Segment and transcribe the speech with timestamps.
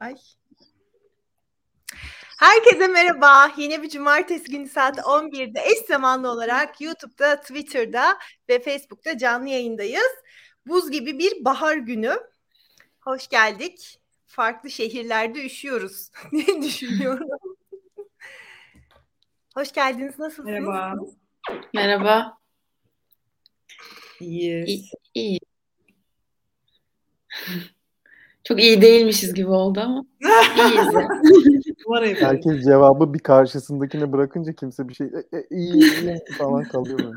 [0.00, 0.14] Ay.
[2.38, 3.52] Herkese merhaba.
[3.56, 10.12] Yine bir cumartesi günü saat 11'de eş zamanlı olarak YouTube'da, Twitter'da ve Facebook'ta canlı yayındayız.
[10.66, 12.16] Buz gibi bir bahar günü.
[13.00, 14.00] Hoş geldik.
[14.26, 17.28] Farklı şehirlerde üşüyoruz diye düşünüyorum.
[19.54, 20.18] Hoş geldiniz.
[20.18, 20.48] Nasılsınız?
[20.48, 20.94] Merhaba.
[21.74, 22.38] Merhaba.
[24.20, 24.90] İyiyiz.
[25.14, 25.38] İyi.
[25.38, 25.40] iyi.
[28.48, 30.04] Çok iyi değilmişiz gibi oldu ama
[30.56, 30.94] iyiyiz.
[30.94, 31.08] ya.
[31.86, 32.22] Numara yapıyoruz.
[32.22, 37.10] Herkes cevabı bir karşısındakine bırakınca kimse bir şey e, e, iyi iyi falan kalıyor böyle.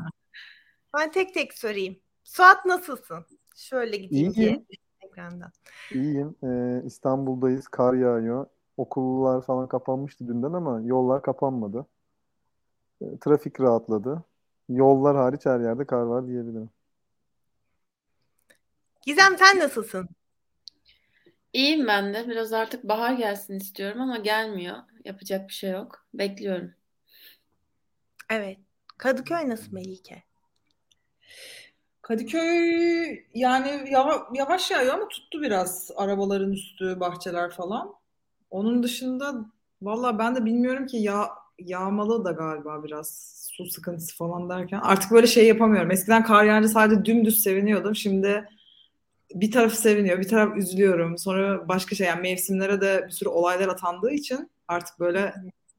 [0.96, 1.96] Ben tek tek sorayım.
[2.24, 3.24] Suat nasılsın?
[3.56, 4.34] Şöyle gideyim İyiyim.
[4.34, 4.64] diye
[5.00, 5.50] ekrandan.
[5.94, 6.34] İyiyim.
[6.44, 7.68] Ee, İstanbul'dayız.
[7.68, 8.46] Kar yağıyor.
[8.76, 11.86] Okullar falan kapanmıştı dünden ama yollar kapanmadı.
[13.02, 14.24] Ee, trafik rahatladı.
[14.68, 16.70] Yollar hariç her yerde kar var diyebilirim.
[19.06, 20.08] Gizem sen nasılsın?
[21.52, 22.28] İyiyim ben de.
[22.28, 24.76] Biraz artık bahar gelsin istiyorum ama gelmiyor.
[25.04, 26.06] Yapacak bir şey yok.
[26.14, 26.74] Bekliyorum.
[28.30, 28.58] Evet.
[28.98, 30.22] Kadıköy nasıl Melike?
[32.02, 37.94] Kadıköy yani yava- yavaş yağıyor ama tuttu biraz arabaların üstü, bahçeler falan.
[38.50, 39.34] Onun dışında
[39.82, 45.10] valla ben de bilmiyorum ki ya yağmalı da galiba biraz su sıkıntısı falan derken artık
[45.10, 45.90] böyle şey yapamıyorum.
[45.90, 47.96] Eskiden kar yağınca sadece dümdüz seviniyordum.
[47.96, 48.48] Şimdi
[49.34, 51.18] bir taraf seviniyor, bir taraf üzülüyorum.
[51.18, 55.34] Sonra başka şey yani mevsimlere de bir sürü olaylar atandığı için artık böyle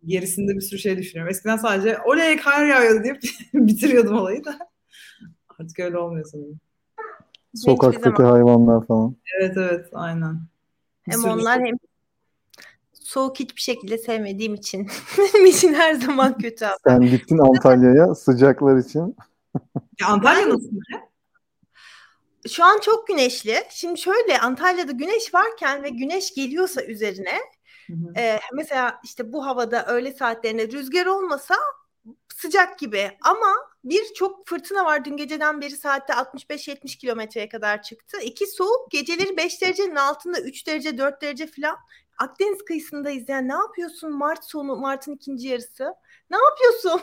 [0.05, 1.31] gerisinde bir sürü şey düşünüyorum.
[1.31, 3.21] Eskiden sadece oley kar yağıyor deyip
[3.53, 4.57] bitiriyordum olayı da.
[5.59, 6.59] Artık öyle olmuyor sanırım.
[7.55, 9.15] Sokaktaki hayvanlar falan.
[9.39, 10.33] Evet evet aynen.
[11.07, 11.75] Bir Hem sürü- onlar hem
[12.93, 16.65] soğuk hiçbir şekilde sevmediğim için benim için her zaman kötü.
[16.65, 16.73] abi.
[16.87, 19.15] Sen gittin Antalya'ya sıcaklar için.
[20.01, 20.69] Ya Antalya nasıl?
[22.49, 23.63] Şu an çok güneşli.
[23.69, 27.39] Şimdi şöyle Antalya'da güneş varken ve güneş geliyorsa üzerine
[27.87, 28.19] Hı hı.
[28.19, 31.55] e, mesela işte bu havada öğle saatlerinde rüzgar olmasa
[32.35, 33.53] sıcak gibi ama
[33.83, 38.17] bir çok fırtına var dün geceden beri saatte 65-70 kilometreye kadar çıktı.
[38.23, 41.77] İki soğuk geceleri 5 derecenin altında 3 derece 4 derece falan.
[42.17, 45.93] Akdeniz kıyısındayız yani ne yapıyorsun Mart sonu Mart'ın ikinci yarısı
[46.29, 47.01] ne yapıyorsun?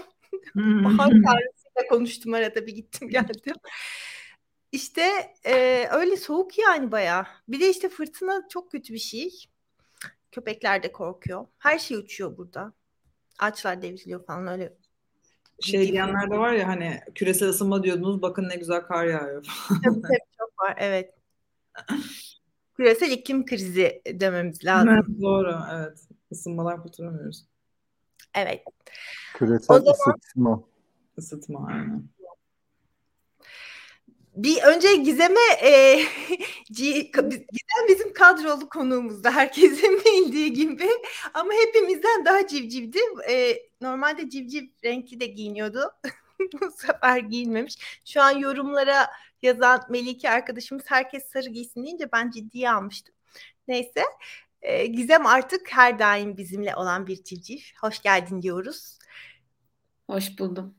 [0.85, 3.55] Bahar tanrısıyla konuştum arada bir gittim geldim.
[4.73, 5.03] İşte
[5.45, 7.25] e, öyle soğuk yani bayağı.
[7.49, 9.31] Bir de işte fırtına çok kötü bir şey.
[10.33, 11.47] Köpekler de korkuyor.
[11.59, 12.73] Her şey uçuyor burada.
[13.39, 14.77] Ağaçlar devriliyor falan öyle.
[15.61, 19.47] Şey diyenler de var ya hani küresel ısınma diyordunuz bakın ne güzel kar yağıyor.
[19.69, 21.15] Tabii tabii çok var evet.
[22.77, 24.89] Küresel iklim krizi dememiz lazım.
[24.89, 25.99] Evet, Doğru evet.
[26.31, 27.45] Isınmadan kurtulamıyoruz.
[28.35, 28.63] Evet.
[29.35, 30.63] Küresel O zaman- ısıtma.
[31.19, 32.05] Isıtma aynen.
[34.39, 36.03] Bir önce Gizem'e e,
[36.71, 40.89] Gizem bizim kadrolu konuğumuzda herkesin bildiği gibi
[41.35, 42.99] ama hepimizden daha civcivdi.
[43.31, 45.81] E, normalde civciv renkli de giyiniyordu.
[46.61, 48.01] Bu sefer giyinmemiş.
[48.05, 49.11] Şu an yorumlara
[49.43, 53.15] yazan Melike arkadaşımız herkes sarı giysin deyince ben ciddiye almıştım.
[53.69, 54.03] Neyse.
[54.63, 57.59] E, Gizem artık her daim bizimle olan bir civciv.
[57.81, 58.99] Hoş geldin diyoruz.
[60.11, 60.78] Hoş buldum.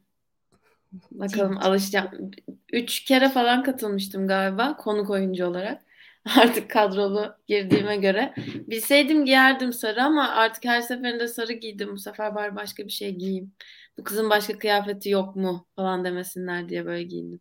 [1.11, 2.31] Bakalım alışacağım.
[2.73, 5.81] Üç kere falan katılmıştım galiba konuk oyuncu olarak.
[6.37, 8.33] Artık kadrolu girdiğime göre.
[8.67, 11.89] Bilseydim giyerdim sarı ama artık her seferinde sarı giydim.
[11.91, 13.51] Bu sefer bari başka bir şey giyeyim.
[13.97, 17.39] Bu kızın başka kıyafeti yok mu falan demesinler diye böyle giyindim.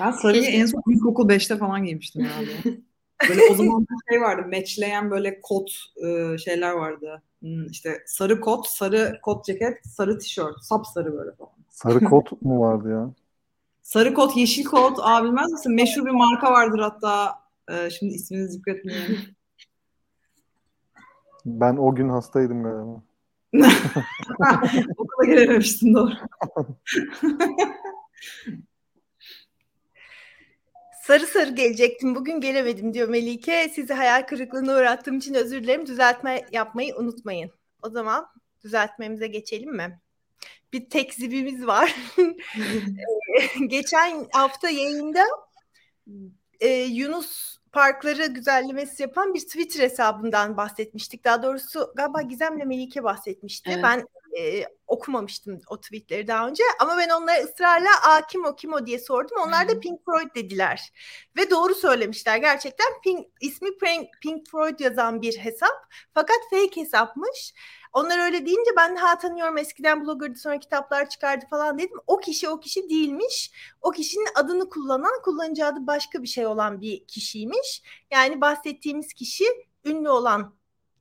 [0.00, 2.52] Ben sarıyı Keşke- en son ilkokul 5'te falan giymiştim herhalde.
[3.28, 4.48] Böyle o zaman bir şey vardı.
[4.52, 5.70] Matchleyen böyle kot
[6.06, 7.22] e, şeyler vardı.
[7.40, 10.64] Hmm, işte sarı kot, sarı kot ceket, sarı tişört.
[10.64, 11.52] Sapsarı böyle falan.
[11.76, 13.10] Sarı kot mu vardı ya?
[13.82, 14.98] Sarı kot, yeşil kot.
[15.02, 15.74] Aa bilmez misin?
[15.74, 17.34] Meşhur bir marka vardır hatta.
[17.70, 19.18] E, şimdi ismini zikretmeyeyim.
[21.46, 23.02] Ben o gün hastaydım galiba.
[24.96, 26.12] Okula gelememiştin doğru.
[31.02, 32.14] Sarı sarı gelecektim.
[32.14, 33.68] Bugün gelemedim diyor Melike.
[33.74, 35.86] Sizi hayal kırıklığına uğrattığım için özür dilerim.
[35.86, 37.50] Düzeltme yapmayı unutmayın.
[37.82, 38.26] O zaman
[38.64, 40.00] düzeltmemize geçelim mi?
[40.76, 41.96] Bir tekzibimiz var.
[43.66, 45.24] Geçen hafta yayında
[46.60, 51.24] e, Yunus parkları güzellemesi yapan bir Twitter hesabından bahsetmiştik.
[51.24, 53.70] Daha doğrusu galiba Gizem'le Melike bahsetmişti.
[53.72, 53.82] Evet.
[53.82, 54.06] Ben
[54.38, 58.86] e, okumamıştım o tweetleri daha önce ama ben onlara ısrarla Aa, kim o kim o
[58.86, 59.36] diye sordum.
[59.46, 60.92] Onlar da Pink Floyd dediler.
[61.36, 62.86] Ve doğru söylemişler gerçekten.
[63.04, 65.92] Pink, ismi Pink, Pink Floyd yazan bir hesap.
[66.14, 67.54] Fakat fake hesapmış.
[67.96, 71.98] Onlar öyle deyince ben ha tanıyorum eskiden bloggerdı sonra kitaplar çıkardı falan dedim.
[72.06, 73.50] O kişi o kişi değilmiş.
[73.80, 77.82] O kişinin adını kullanan kullanıcı adı başka bir şey olan bir kişiymiş.
[78.10, 79.44] Yani bahsettiğimiz kişi
[79.84, 80.54] ünlü olan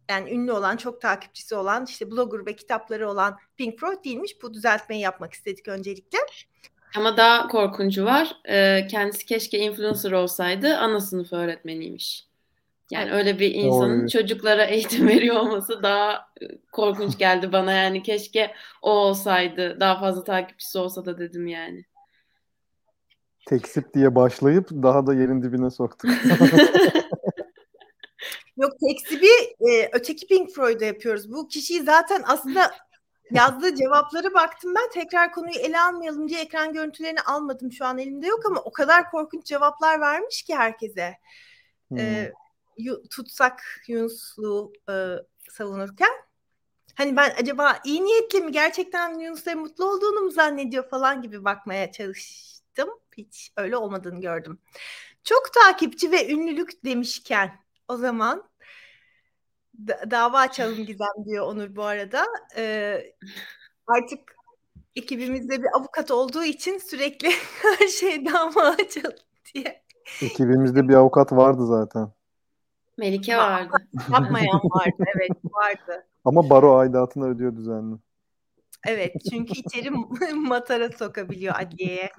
[0.10, 4.42] yani ünlü olan, çok takipçisi olan, işte blogger ve kitapları olan Pink Floyd değilmiş.
[4.42, 6.20] Bu düzeltmeyi yapmak istedik öncelikle.
[6.98, 8.36] Ama daha korkuncu var.
[8.50, 12.28] Ee, kendisi keşke influencer olsaydı ana sınıf öğretmeniymiş.
[12.92, 14.08] Yani öyle bir insanın Oy.
[14.08, 17.72] çocuklara eğitim veriyor olması daha e, korkunç geldi bana.
[17.72, 21.86] Yani keşke o olsaydı, daha fazla takipçisi olsa da dedim yani.
[23.46, 26.12] Teksip diye başlayıp daha da yerin dibine soktuk.
[28.58, 29.28] Yok teksibi
[29.60, 31.32] e, öteki Pink Floyd'a yapıyoruz.
[31.32, 32.72] Bu kişiyi zaten aslında
[33.32, 34.90] yazdığı cevapları baktım ben.
[34.94, 37.72] Tekrar konuyu ele almayalım diye ekran görüntülerini almadım.
[37.72, 41.14] Şu an elimde yok ama o kadar korkunç cevaplar vermiş ki herkese.
[41.90, 41.98] Hmm.
[41.98, 42.32] E,
[43.10, 44.94] tutsak Yunuslu e,
[45.52, 46.12] savunurken.
[46.96, 51.92] Hani ben acaba iyi niyetli mi gerçekten Yunus'la mutlu olduğunu mu zannediyor falan gibi bakmaya
[51.92, 52.90] çalıştım.
[53.18, 54.60] Hiç öyle olmadığını gördüm.
[55.24, 58.50] Çok takipçi ve ünlülük demişken o zaman
[59.88, 62.26] da- dava açalım Gizem diyor Onur bu arada.
[62.58, 63.14] Ee,
[63.88, 64.36] artık
[64.96, 67.30] ekibimizde bir avukat olduğu için sürekli
[67.62, 69.18] her şey dava açalım
[69.54, 69.86] diye
[70.22, 72.12] Ekibimizde bir avukat vardı zaten.
[72.98, 73.52] Melike Var.
[73.52, 73.88] vardı.
[74.12, 75.04] yapmayan vardı.
[75.16, 76.08] Evet vardı.
[76.26, 77.96] Ama baro aidatını ödüyor düzenli.
[78.88, 79.90] Evet çünkü içeri
[80.36, 82.12] matara sokabiliyor adliyeye.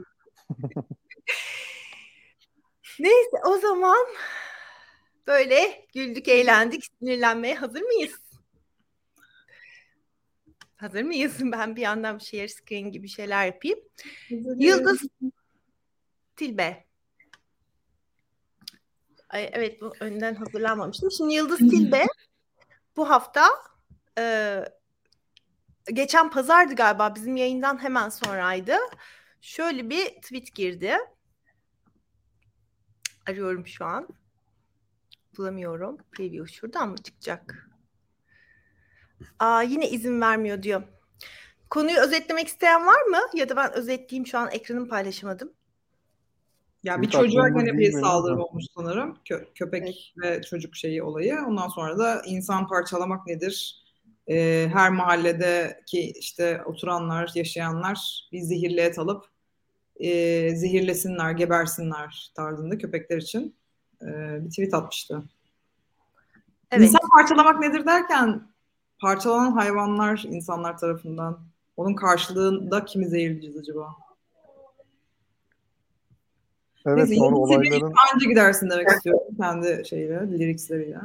[3.01, 4.07] Neyse o zaman
[5.27, 8.21] böyle güldük eğlendik sinirlenmeye hazır mıyız?
[10.77, 11.37] Hazır mıyız?
[11.53, 13.79] Ben bir yandan share screen gibi şeyler yapayım.
[14.59, 15.03] Yıldız
[16.37, 16.86] Tilbe.
[19.29, 21.11] Ay, evet bu önden hazırlanmamıştım.
[21.11, 22.07] Şimdi Yıldız Tilbe
[22.97, 23.49] bu hafta
[24.19, 24.65] e,
[25.93, 28.77] geçen pazardı galiba bizim yayından hemen sonraydı.
[29.41, 30.97] Şöyle bir tweet girdi.
[33.29, 34.09] Arıyorum şu an.
[35.39, 35.99] Bulamıyorum.
[36.13, 37.69] Preview şuradan mı çıkacak?
[39.39, 40.83] Aa yine izin vermiyor diyor.
[41.71, 43.19] Konuyu özetlemek isteyen var mı?
[43.35, 45.53] Ya da ben özetleyeyim şu an ekranımı paylaşamadım.
[46.87, 49.19] Ya bir çocuğa gene bir saldırı olmuş sanırım.
[49.25, 51.39] Kö- köpek ve çocuk şeyi olayı.
[51.49, 53.85] Ondan sonra da insan parçalamak nedir?
[54.29, 59.25] Ee, her mahalledeki işte oturanlar, yaşayanlar bir zehirli et alıp
[59.97, 60.11] e,
[60.57, 63.57] zehirlesinler, gebersinler tarzında köpekler için
[64.03, 64.07] e,
[64.45, 65.23] bir tweet atmıştı.
[66.71, 66.89] Evet.
[66.89, 68.43] İnsan parçalamak nedir derken
[68.99, 71.39] parçalanan hayvanlar insanlar tarafından.
[71.77, 74.06] Onun karşılığında kimi zehirleyeceğiz acaba?
[76.87, 80.99] Evet Neyse, sonra olayların anca gidersin demek istiyorum kendi şeyle, liriksleriyle.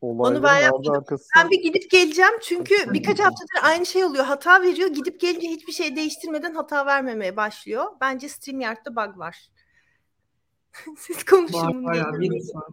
[0.00, 0.92] olayların ben ardı yapmadım.
[0.92, 4.24] arkası Ben bir gidip geleceğim çünkü birkaç haftadır aynı şey oluyor.
[4.24, 4.88] Hata veriyor.
[4.88, 7.84] Gidip gelince hiçbir şey değiştirmeden hata vermemeye başlıyor.
[8.00, 9.50] Bence StreamYard'da bug var.
[10.98, 11.58] Siz konuşun.
[11.58, 12.64] Var bunu bayağı var.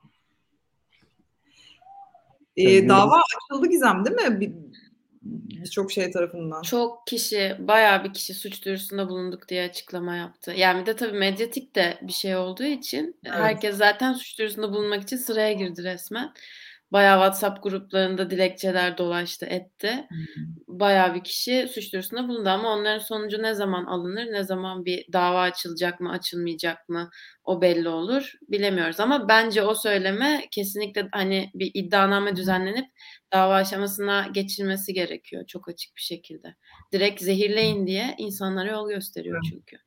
[2.58, 3.22] Ee, dava
[3.52, 4.40] açıldı Gizem değil mi?
[4.40, 4.54] Bir-
[5.24, 6.62] Birçok şey tarafından.
[6.62, 10.54] Çok kişi, bayağı bir kişi suç duyurusunda bulunduk diye açıklama yaptı.
[10.58, 13.36] Yani bir de tabii medyatik de bir şey olduğu için Evet.
[13.36, 16.34] herkes zaten suç duyurusunda bulunmak için sıraya girdi resmen.
[16.94, 20.08] Bayağı WhatsApp gruplarında dilekçeler dolaştı, etti.
[20.68, 25.14] Bayağı bir kişi suç duyurusunda bulundu ama onların sonucu ne zaman alınır, ne zaman bir
[25.14, 27.10] dava açılacak mı, açılmayacak mı
[27.44, 29.00] o belli olur bilemiyoruz.
[29.00, 32.86] Ama bence o söyleme kesinlikle hani bir iddianame düzenlenip
[33.34, 36.56] dava aşamasına geçilmesi gerekiyor çok açık bir şekilde.
[36.92, 39.78] Direkt zehirleyin diye insanlara yol gösteriyor çünkü.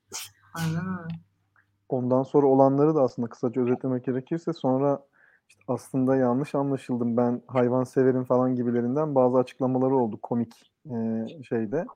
[0.55, 1.15] Aynen öyle.
[1.89, 5.01] Ondan sonra olanları da aslında kısaca özetlemek gerekirse sonra
[5.49, 10.97] işte aslında yanlış anlaşıldım ben hayvan severim falan gibilerinden bazı açıklamaları oldu komik e,
[11.43, 11.87] şeyde.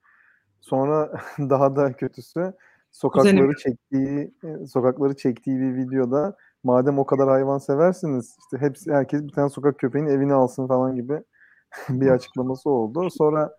[0.60, 2.52] Sonra daha da kötüsü
[2.92, 3.54] sokakları Kuzenim.
[3.54, 4.34] çektiği
[4.66, 9.78] sokakları çektiği bir videoda madem o kadar hayvan seversiniz işte hepsi herkes bir tane sokak
[9.78, 11.22] köpeğini evine alsın falan gibi
[11.88, 13.08] bir açıklaması oldu.
[13.10, 13.56] Sonra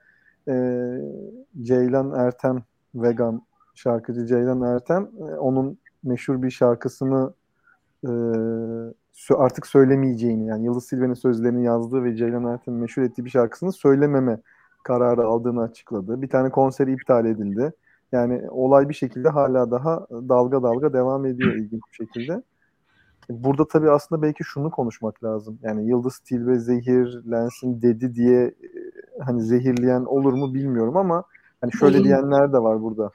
[0.48, 0.53] e,
[1.62, 2.63] Ceylan Ertem
[2.95, 3.41] vegan
[3.75, 7.33] şarkıcı Ceylan Ertem e, onun meşhur bir şarkısını
[8.03, 8.12] e,
[9.38, 14.39] artık söylemeyeceğini yani Yıldız Silve'nin sözlerini yazdığı ve Ceylan Ertem'in meşhur ettiği bir şarkısını söylememe
[14.84, 16.22] kararı aldığını açıkladı.
[16.22, 17.72] Bir tane konseri iptal edildi.
[18.12, 22.41] Yani olay bir şekilde hala daha dalga dalga devam ediyor ilginç bir şekilde.
[23.30, 25.60] Burada tabii aslında belki şunu konuşmak lazım.
[25.63, 28.53] Yani Yıldız Tilbe zehirlensin dedi diye e,
[29.20, 31.24] hani zehirleyen olur mu bilmiyorum ama
[31.62, 33.12] hani şöyle diyenler de var burada.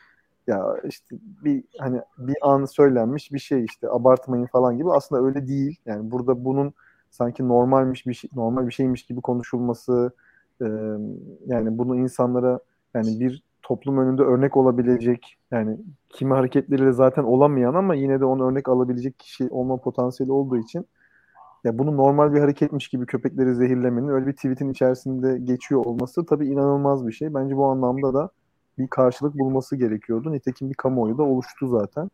[0.46, 5.46] Ya işte bir hani bir an söylenmiş bir şey işte abartmayın falan gibi aslında öyle
[5.48, 5.80] değil.
[5.86, 6.72] Yani burada bunun
[7.10, 10.12] sanki normalmiş bir şey, normal bir şeymiş gibi konuşulması
[10.60, 10.66] e,
[11.46, 12.60] yani bunu insanlara
[12.94, 18.50] yani bir toplum önünde örnek olabilecek yani kimi hareketleriyle zaten olamayan ama yine de onu
[18.50, 20.86] örnek alabilecek kişi olma potansiyeli olduğu için
[21.64, 26.46] ya bunu normal bir hareketmiş gibi köpekleri zehirlemenin öyle bir tweetin içerisinde geçiyor olması tabii
[26.46, 27.34] inanılmaz bir şey.
[27.34, 28.30] Bence bu anlamda da
[28.78, 30.32] bir karşılık bulması gerekiyordu.
[30.32, 32.10] Nitekim bir kamuoyu da oluştu zaten.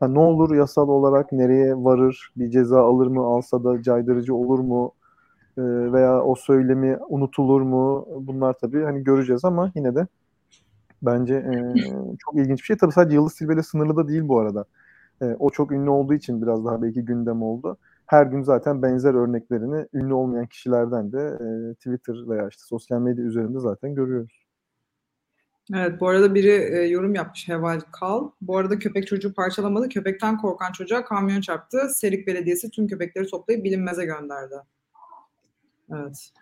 [0.00, 4.58] Ha, ne olur yasal olarak nereye varır, bir ceza alır mı, alsa da caydırıcı olur
[4.58, 4.92] mu
[5.58, 8.06] e, veya o söylemi unutulur mu?
[8.20, 10.06] Bunlar tabii hani göreceğiz ama yine de
[11.02, 11.74] bence e,
[12.18, 12.76] çok ilginç bir şey.
[12.76, 14.64] Tabii sadece Yıldız Tilbe'yle sınırlı da değil bu arada.
[15.22, 17.76] E, o çok ünlü olduğu için biraz daha belki gündem oldu.
[18.06, 23.24] Her gün zaten benzer örneklerini ünlü olmayan kişilerden de e, Twitter veya işte sosyal medya
[23.24, 24.39] üzerinde zaten görüyoruz.
[25.74, 28.30] Evet bu arada biri e, yorum yapmış Heval Kal.
[28.40, 29.88] Bu arada köpek çocuğu parçalamadı.
[29.88, 31.88] Köpekten korkan çocuğa kamyon çarptı.
[31.94, 34.54] Serik Belediyesi tüm köpekleri toplayıp bilinmeze gönderdi.
[35.92, 36.32] Evet.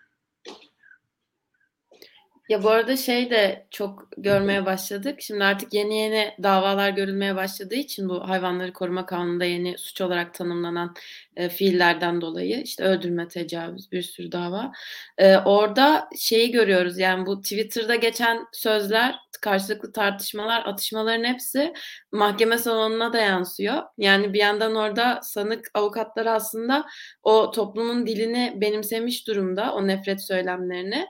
[2.48, 5.16] Ya bu arada şey de çok görmeye başladık.
[5.22, 10.34] Şimdi artık yeni yeni davalar görülmeye başladığı için bu hayvanları koruma kanununda yeni suç olarak
[10.34, 10.94] tanımlanan
[11.36, 14.72] e, fiillerden dolayı işte öldürme, tecavüz bir sürü dava.
[15.18, 21.72] E, orada şeyi görüyoruz yani bu Twitter'da geçen sözler, karşılıklı tartışmalar, atışmaların hepsi
[22.12, 23.82] mahkeme salonuna da yansıyor.
[23.98, 26.86] Yani bir yandan orada sanık avukatları aslında
[27.22, 31.06] o toplumun dilini benimsemiş durumda, o nefret söylemlerini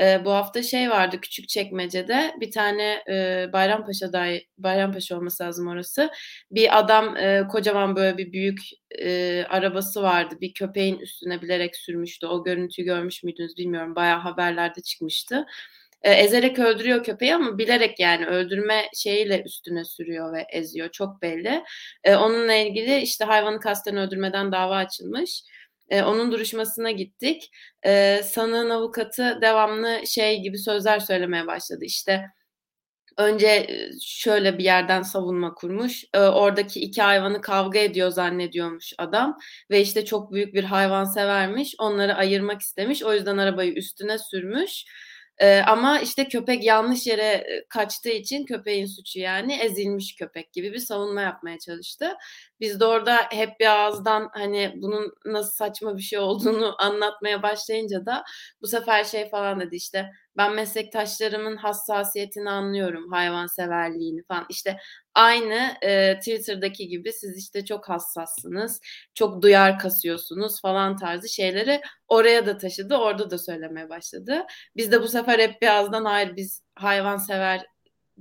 [0.00, 5.68] e, bu hafta şey vardı küçük çekmecede bir tane e, Bayrampaşa dahi Bayrampaşa olması lazım
[5.68, 6.10] orası.
[6.50, 8.58] Bir adam e, kocaman böyle bir büyük
[8.98, 10.34] e, arabası vardı.
[10.40, 12.26] Bir köpeğin üstüne bilerek sürmüştü.
[12.26, 13.96] O görüntüyü görmüş müydünüz bilmiyorum.
[13.96, 15.46] Bayağı haberlerde çıkmıştı.
[16.02, 20.88] E, ezerek öldürüyor köpeği ama bilerek yani öldürme şeyiyle üstüne sürüyor ve eziyor.
[20.88, 21.64] Çok belli.
[22.04, 25.42] E, onunla ilgili işte hayvanı kasten öldürmeden dava açılmış.
[25.88, 27.50] E, onun duruşmasına gittik.
[27.86, 31.84] E, sanığın avukatı devamlı şey gibi sözler söylemeye başladı.
[31.84, 32.26] İşte
[33.18, 36.04] önce şöyle bir yerden savunma kurmuş.
[36.14, 39.38] E, oradaki iki hayvanı kavga ediyor zannediyormuş adam
[39.70, 41.74] ve işte çok büyük bir hayvan severmiş.
[41.78, 43.02] Onları ayırmak istemiş.
[43.02, 44.84] O yüzden arabayı üstüne sürmüş
[45.38, 50.78] ee, ama işte köpek yanlış yere kaçtığı için köpeğin suçu yani ezilmiş köpek gibi bir
[50.78, 52.12] savunma yapmaya çalıştı.
[52.62, 58.06] Biz de orada hep bir ağızdan hani bunun nasıl saçma bir şey olduğunu anlatmaya başlayınca
[58.06, 58.24] da
[58.62, 64.76] bu sefer şey falan dedi işte ben meslektaşlarımın hassasiyetini anlıyorum hayvanseverliğini falan işte
[65.14, 68.80] aynı e, Twitter'daki gibi siz işte çok hassassınız
[69.14, 74.42] çok duyar kasıyorsunuz falan tarzı şeyleri oraya da taşıdı orada da söylemeye başladı.
[74.76, 77.71] Biz de bu sefer hep bir ağızdan hayır biz hayvansever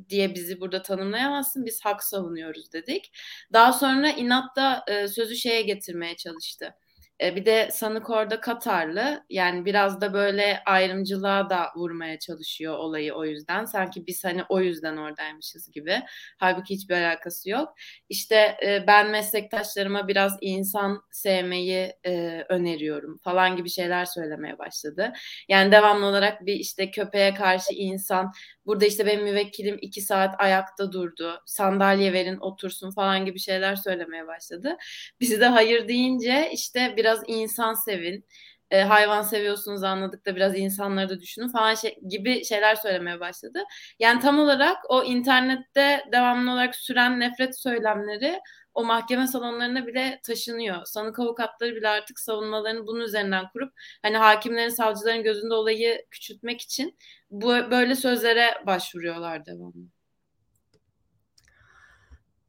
[0.10, 1.65] diye bizi burada tanımlayamazsın.
[1.65, 3.12] Biz hak savunuyoruz dedik.
[3.53, 6.75] Daha sonra inatla e, sözü şeye getirmeye çalıştı.
[7.21, 9.24] E, bir de sanık orada Katarlı.
[9.29, 13.65] Yani biraz da böyle ayrımcılığa da vurmaya çalışıyor olayı o yüzden.
[13.65, 16.01] Sanki biz hani o yüzden oradaymışız gibi.
[16.38, 17.69] Halbuki hiçbir alakası yok.
[18.10, 25.13] İşte e, ben meslektaşlarıma biraz insan sevmeyi e, öneriyorum falan gibi şeyler söylemeye başladı.
[25.50, 28.31] Yani devamlı olarak bir işte köpeğe karşı insan
[28.65, 31.41] Burada işte benim müvekkilim iki saat ayakta durdu.
[31.46, 34.77] Sandalye verin otursun falan gibi şeyler söylemeye başladı.
[35.20, 38.25] Bizi de hayır deyince işte biraz insan sevin.
[38.72, 43.63] E, hayvan seviyorsunuz anladık da biraz insanları da düşünün falan şey, gibi şeyler söylemeye başladı.
[44.00, 48.39] Yani tam olarak o internette devamlı olarak süren nefret söylemleri
[48.74, 50.86] o mahkeme salonlarına bile taşınıyor.
[50.86, 56.98] Sanık avukatları bile artık savunmalarını bunun üzerinden kurup hani hakimlerin, savcıların gözünde olayı küçültmek için
[57.30, 59.88] bu böyle sözlere başvuruyorlar devamlı.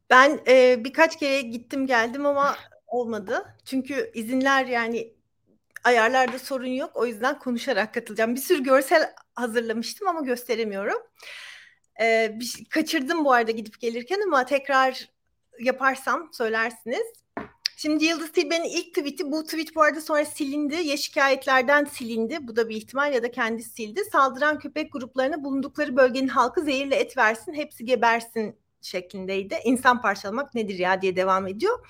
[0.09, 2.55] Ben e, birkaç kere gittim geldim ama
[2.87, 3.55] olmadı.
[3.65, 5.13] Çünkü izinler yani
[5.83, 6.91] ayarlarda sorun yok.
[6.95, 8.35] O yüzden konuşarak katılacağım.
[8.35, 10.97] Bir sürü görsel hazırlamıştım ama gösteremiyorum.
[12.01, 15.09] Ee, bir, kaçırdım bu arada gidip gelirken ama tekrar
[15.59, 17.23] yaparsam söylersiniz.
[17.77, 20.75] Şimdi Yıldız Tilbe'nin ilk tweet'i bu tweet bu arada sonra silindi.
[20.75, 22.37] Ya şikayetlerden silindi.
[22.41, 24.01] Bu da bir ihtimal ya da kendisi sildi.
[24.11, 29.55] Saldıran köpek gruplarına bulundukları bölgenin halkı zehirle et versin, hepsi gebersin şeklindeydi.
[29.63, 31.87] İnsan parçalamak nedir ya diye devam ediyor.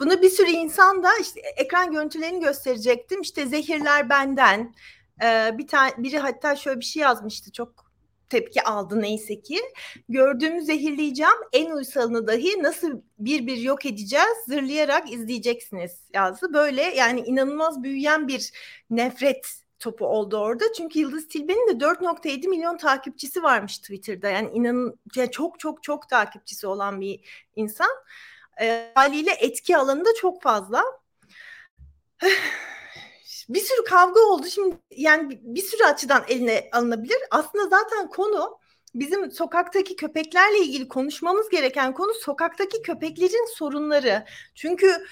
[0.00, 3.20] Bunu bir sürü insan da işte ekran görüntülerini gösterecektim.
[3.20, 4.74] İşte zehirler benden.
[5.22, 7.52] Ee, bir tane biri hatta şöyle bir şey yazmıştı.
[7.52, 7.91] Çok
[8.32, 9.60] tepki aldı neyse ki.
[10.08, 11.38] Gördüğümü zehirleyeceğim.
[11.52, 16.52] En uysalını dahi nasıl bir bir yok edeceğiz zırlayarak izleyeceksiniz yazdı.
[16.54, 18.52] Böyle yani inanılmaz büyüyen bir
[18.90, 19.46] nefret
[19.78, 20.64] topu oldu orada.
[20.76, 24.28] Çünkü Yıldız Tilbe'nin de 4.7 milyon takipçisi varmış Twitter'da.
[24.28, 27.20] Yani inanın yani çok çok çok takipçisi olan bir
[27.56, 27.90] insan.
[28.60, 30.82] E, haliyle etki alanı da çok fazla.
[33.54, 34.46] bir sürü kavga oldu.
[34.46, 37.18] Şimdi yani bir sürü açıdan eline alınabilir.
[37.30, 38.58] Aslında zaten konu
[38.94, 44.24] bizim sokaktaki köpeklerle ilgili konuşmamız gereken konu sokaktaki köpeklerin sorunları.
[44.54, 45.04] Çünkü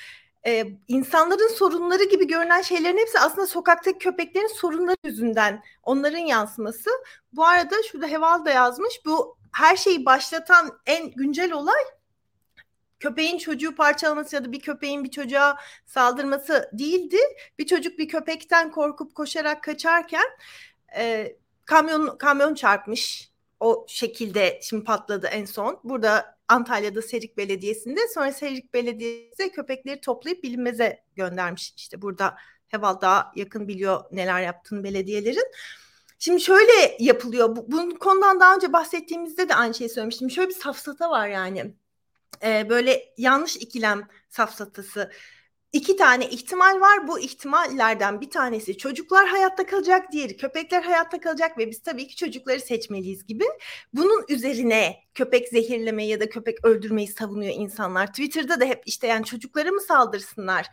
[0.46, 6.90] e, insanların sorunları gibi görünen şeylerin hepsi aslında sokaktaki köpeklerin sorunları yüzünden onların yansıması.
[7.32, 9.00] Bu arada şurada Heval da yazmış.
[9.06, 11.82] Bu her şeyi başlatan en güncel olay
[13.00, 17.18] köpeğin çocuğu parçalaması ya da bir köpeğin bir çocuğa saldırması değildi.
[17.58, 20.26] Bir çocuk bir köpekten korkup koşarak kaçarken
[20.96, 23.30] e, kamyon kamyon çarpmış.
[23.60, 25.80] O şekilde şimdi patladı en son.
[25.84, 31.74] Burada Antalya'da Serik Belediyesi'nde sonra Serik Belediyesi köpekleri toplayıp bilinmeze göndermiş.
[31.76, 32.36] İşte burada
[32.68, 35.52] Heval daha yakın biliyor neler yaptığını belediyelerin.
[36.18, 37.56] Şimdi şöyle yapılıyor.
[37.56, 40.30] Bu, bunun konudan daha önce bahsettiğimizde de aynı şeyi söylemiştim.
[40.30, 41.74] Şöyle bir safsata var yani.
[42.44, 45.10] Ee, böyle yanlış ikilem safsatası
[45.72, 47.08] iki tane ihtimal var.
[47.08, 52.16] Bu ihtimallerden bir tanesi çocuklar hayatta kalacak, diğeri köpekler hayatta kalacak ve biz tabii ki
[52.16, 53.44] çocukları seçmeliyiz gibi.
[53.92, 58.06] Bunun üzerine köpek zehirleme ya da köpek öldürmeyi savunuyor insanlar.
[58.06, 60.66] Twitter'da da hep işte yani çocuklara mı saldırsınlar?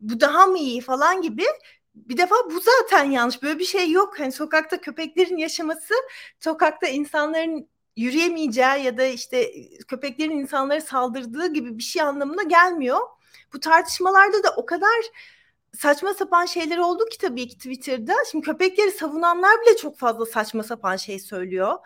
[0.00, 1.44] Bu daha mı iyi falan gibi
[1.94, 3.42] bir defa bu zaten yanlış.
[3.42, 4.20] Böyle bir şey yok.
[4.20, 5.94] Hani sokakta köpeklerin yaşaması,
[6.40, 9.52] sokakta insanların yürüyemeyeceği ya da işte
[9.88, 12.98] köpeklerin insanlara saldırdığı gibi bir şey anlamına gelmiyor
[13.54, 15.04] bu tartışmalarda da o kadar
[15.76, 18.14] saçma sapan şeyler oldu ki tabii ki Twitter'da.
[18.30, 21.78] Şimdi köpekleri savunanlar bile çok fazla saçma sapan şey söylüyor.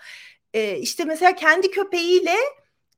[0.55, 2.37] Ee, işte mesela kendi köpeğiyle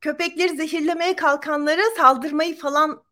[0.01, 3.03] köpekleri zehirlemeye kalkanlara saldırmayı falan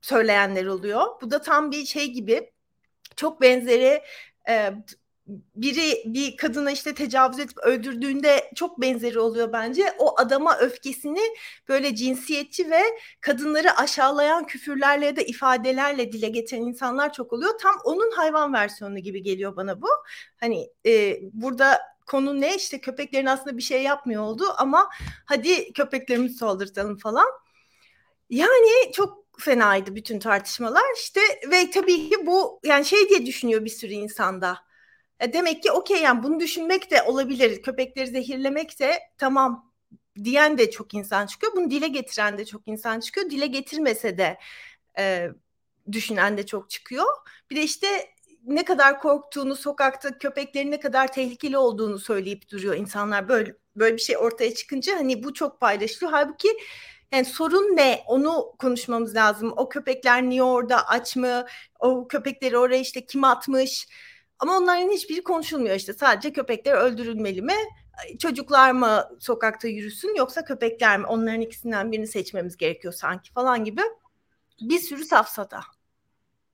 [0.00, 1.20] söyleyenler oluyor.
[1.22, 2.52] Bu da tam bir şey gibi
[3.16, 4.02] çok benzeri
[4.48, 4.72] e,
[5.54, 9.94] biri bir kadına işte tecavüz edip öldürdüğünde çok benzeri oluyor bence.
[9.98, 11.20] O adama öfkesini
[11.68, 12.82] böyle cinsiyetçi ve
[13.20, 17.58] kadınları aşağılayan küfürlerle ya da ifadelerle dile getiren insanlar çok oluyor.
[17.58, 19.88] Tam onun hayvan versiyonu gibi geliyor bana bu.
[20.40, 24.88] Hani e, burada konu ne işte köpeklerin aslında bir şey yapmıyor oldu ama
[25.24, 27.26] hadi köpeklerimizi saldırtalım falan.
[28.30, 33.70] Yani çok fenaydı bütün tartışmalar işte ve tabii ki bu yani şey diye düşünüyor bir
[33.70, 34.65] sürü insanda
[35.32, 37.62] demek ki okey yani bunu düşünmek de olabilir.
[37.62, 39.72] Köpekleri zehirlemek de tamam
[40.24, 41.52] diyen de çok insan çıkıyor.
[41.56, 43.30] Bunu dile getiren de çok insan çıkıyor.
[43.30, 44.38] Dile getirmese de
[44.98, 45.30] e,
[45.92, 47.06] düşünen de çok çıkıyor.
[47.50, 47.88] Bir de işte
[48.46, 53.28] ne kadar korktuğunu, sokakta köpeklerin ne kadar tehlikeli olduğunu söyleyip duruyor insanlar.
[53.28, 56.12] Böyle böyle bir şey ortaya çıkınca hani bu çok paylaşılıyor.
[56.12, 56.48] Halbuki
[57.12, 58.02] yani sorun ne?
[58.06, 59.52] Onu konuşmamız lazım.
[59.56, 61.46] O köpekler niye orada aç mı?
[61.80, 63.88] O köpekleri oraya işte kim atmış?
[64.38, 65.92] Ama onların hiçbiri konuşulmuyor işte.
[65.92, 67.54] Sadece köpekler öldürülmeli mi?
[68.18, 71.06] Çocuklar mı sokakta yürüsün yoksa köpekler mi?
[71.06, 73.82] Onların ikisinden birini seçmemiz gerekiyor sanki falan gibi.
[74.60, 75.60] Bir sürü safsata.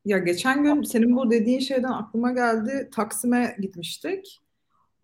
[0.04, 2.90] Ya geçen gün senin bu dediğin şeyden aklıma geldi.
[2.94, 4.40] Taksim'e gitmiştik.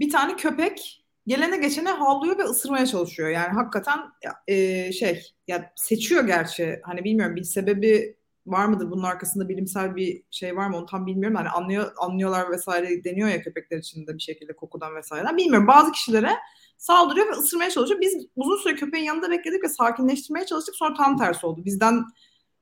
[0.00, 3.28] Bir tane köpek gelene geçene havlıyor ve ısırmaya çalışıyor.
[3.28, 3.98] Yani hakikaten
[4.46, 6.80] e, şey ya seçiyor gerçi.
[6.82, 8.17] Hani bilmiyorum bir sebebi
[8.50, 11.36] var mıdır bunun arkasında bilimsel bir şey var mı onu tam bilmiyorum.
[11.36, 15.36] Hani anlıyor anlıyorlar vesaire deniyor ya köpekler için de bir şekilde kokudan vesaire.
[15.36, 16.30] Bilmiyorum bazı kişilere
[16.78, 18.00] saldırıyor ve ısırmaya çalışıyor.
[18.00, 20.76] Biz uzun süre köpeğin yanında bekledik ve sakinleştirmeye çalıştık.
[20.76, 21.64] Sonra tam tersi oldu.
[21.64, 22.04] Bizden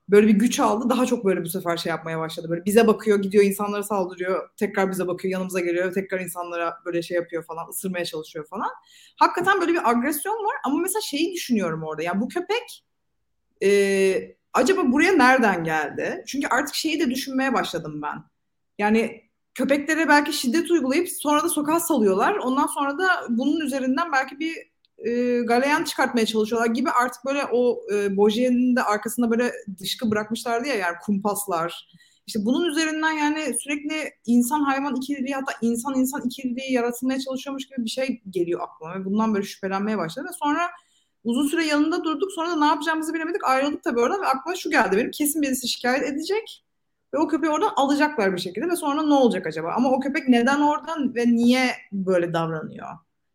[0.08, 0.90] böyle bir güç aldı.
[0.90, 2.50] Daha çok böyle bu sefer şey yapmaya başladı.
[2.50, 4.48] Böyle bize bakıyor, gidiyor insanlara saldırıyor.
[4.56, 5.94] Tekrar bize bakıyor, yanımıza geliyor.
[5.94, 8.70] Tekrar insanlara böyle şey yapıyor falan, ısırmaya çalışıyor falan.
[9.16, 10.56] Hakikaten böyle bir agresyon var.
[10.64, 12.02] Ama mesela şeyi düşünüyorum orada.
[12.02, 12.84] Yani bu köpek
[13.62, 16.24] e, acaba buraya nereden geldi?
[16.26, 18.24] Çünkü artık şeyi de düşünmeye başladım ben.
[18.78, 19.22] Yani
[19.54, 22.36] köpeklere belki şiddet uygulayıp sonra da sokağa salıyorlar.
[22.36, 24.56] Ondan sonra da bunun üzerinden belki bir
[24.98, 30.68] e, galeyan çıkartmaya çalışıyorlar gibi artık böyle o e, Boje'nin de arkasında böyle dışkı bırakmışlardı
[30.68, 31.88] ya yani kumpaslar.
[32.26, 37.84] İşte bunun üzerinden yani sürekli insan hayvan ikililiği hatta insan insan ikililiği yaratılmaya çalışıyormuş gibi
[37.84, 40.70] bir şey geliyor aklıma ve bundan böyle şüphelenmeye başladım ve sonra
[41.26, 42.32] Uzun süre yanında durduk.
[42.32, 43.44] Sonra da ne yapacağımızı bilemedik.
[43.44, 45.10] Ayrıldık tabii oradan ve aklıma şu geldi benim.
[45.10, 46.64] Kesin birisi şikayet edecek.
[47.14, 49.72] Ve o köpeği oradan alacaklar bir şekilde ve sonra ne olacak acaba?
[49.76, 52.86] Ama o köpek neden oradan ve niye böyle davranıyor?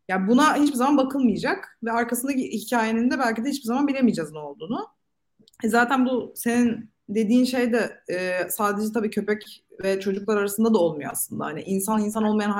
[0.08, 4.40] Yani buna hiçbir zaman bakılmayacak ve arkasındaki hikayenin de belki de hiçbir zaman bilemeyeceğiz ne
[4.40, 4.88] olduğunu.
[5.64, 10.78] E zaten bu senin dediğin şey de e, sadece tabii köpek ve çocuklar arasında da
[10.78, 11.46] olmuyor aslında.
[11.46, 12.52] Hani insan insan olmayan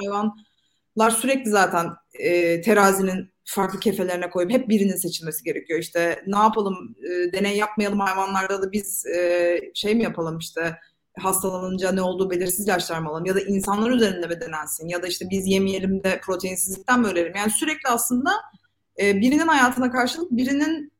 [0.98, 5.80] hayvanlar sürekli zaten e, terazinin farklı kefelerine koyup hep birinin seçilmesi gerekiyor.
[5.80, 10.78] İşte ne yapalım e, deney yapmayalım hayvanlarda da biz e, şey mi yapalım işte
[11.20, 15.08] hastalanınca ne olduğu belirsiz ilaçlar mı alalım ya da insanlar üzerinde mi denensin ya da
[15.08, 17.34] işte biz yemeyelim de proteinsizlikten mi ölelim.
[17.36, 18.32] Yani sürekli aslında
[19.02, 20.92] e, birinin hayatına karşılık birinin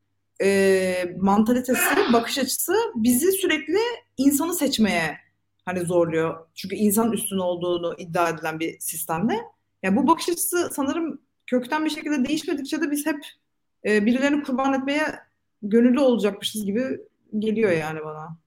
[0.42, 3.78] e, mantalitesi, bakış açısı bizi sürekli
[4.16, 5.16] insanı seçmeye
[5.64, 6.46] hani zorluyor.
[6.54, 9.38] Çünkü insan üstün olduğunu iddia edilen bir sistemde.
[9.82, 13.26] Yani bu bakış açısı sanırım kökten bir şekilde değişmedikçe de biz hep
[13.84, 15.20] e, birilerini kurban etmeye
[15.62, 17.00] gönüllü olacakmışız gibi
[17.38, 18.42] geliyor yani bana.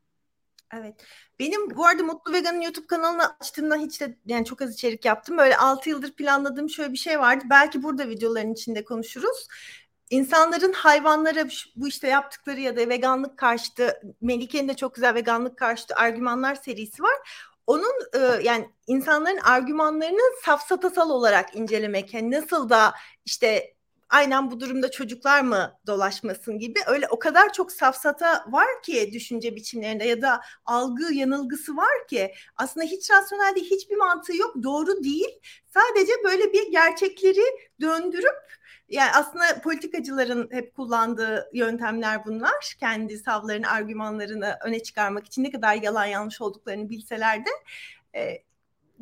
[0.73, 0.95] Evet.
[1.39, 5.37] Benim bu arada Mutlu Vegan'ın YouTube kanalını açtığımda hiç de yani çok az içerik yaptım.
[5.37, 7.45] Böyle 6 yıldır planladığım şöyle bir şey vardı.
[7.49, 9.47] Belki burada videoların içinde konuşuruz.
[10.09, 15.95] İnsanların hayvanlara bu işte yaptıkları ya da veganlık karşıtı Melike'nin de çok güzel veganlık karşıtı
[15.95, 17.17] argümanlar serisi var.
[17.67, 22.13] Onun e, yani insanların argümanlarını safsatasal olarak incelemek.
[22.13, 22.93] Yani nasıl da
[23.25, 23.75] işte
[24.09, 29.55] aynen bu durumda çocuklar mı dolaşmasın gibi öyle o kadar çok safsata var ki düşünce
[29.55, 35.03] biçimlerinde ya da algı yanılgısı var ki aslında hiç rasyonel değil hiçbir mantığı yok doğru
[35.03, 35.39] değil
[35.73, 37.43] sadece böyle bir gerçekleri
[37.81, 38.35] döndürüp
[38.89, 42.75] yani aslında politikacıların hep kullandığı yöntemler bunlar.
[42.79, 47.49] Kendi savlarını, argümanlarını öne çıkarmak için ne kadar yalan yanlış olduklarını bilseler de
[48.15, 48.43] e,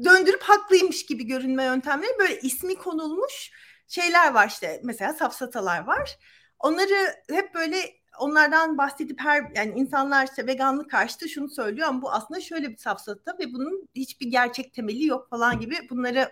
[0.04, 3.52] döndürüp haklıymış gibi görünme yöntemleri böyle ismi konulmuş
[3.88, 6.18] şeyler var işte mesela safsatalar var.
[6.60, 7.78] Onları hep böyle
[8.20, 12.78] onlardan bahsedip her yani insanlar işte veganlık karşıtı şunu söylüyor ama bu aslında şöyle bir
[12.78, 16.32] safsata ve bunun hiçbir gerçek temeli yok falan gibi bunları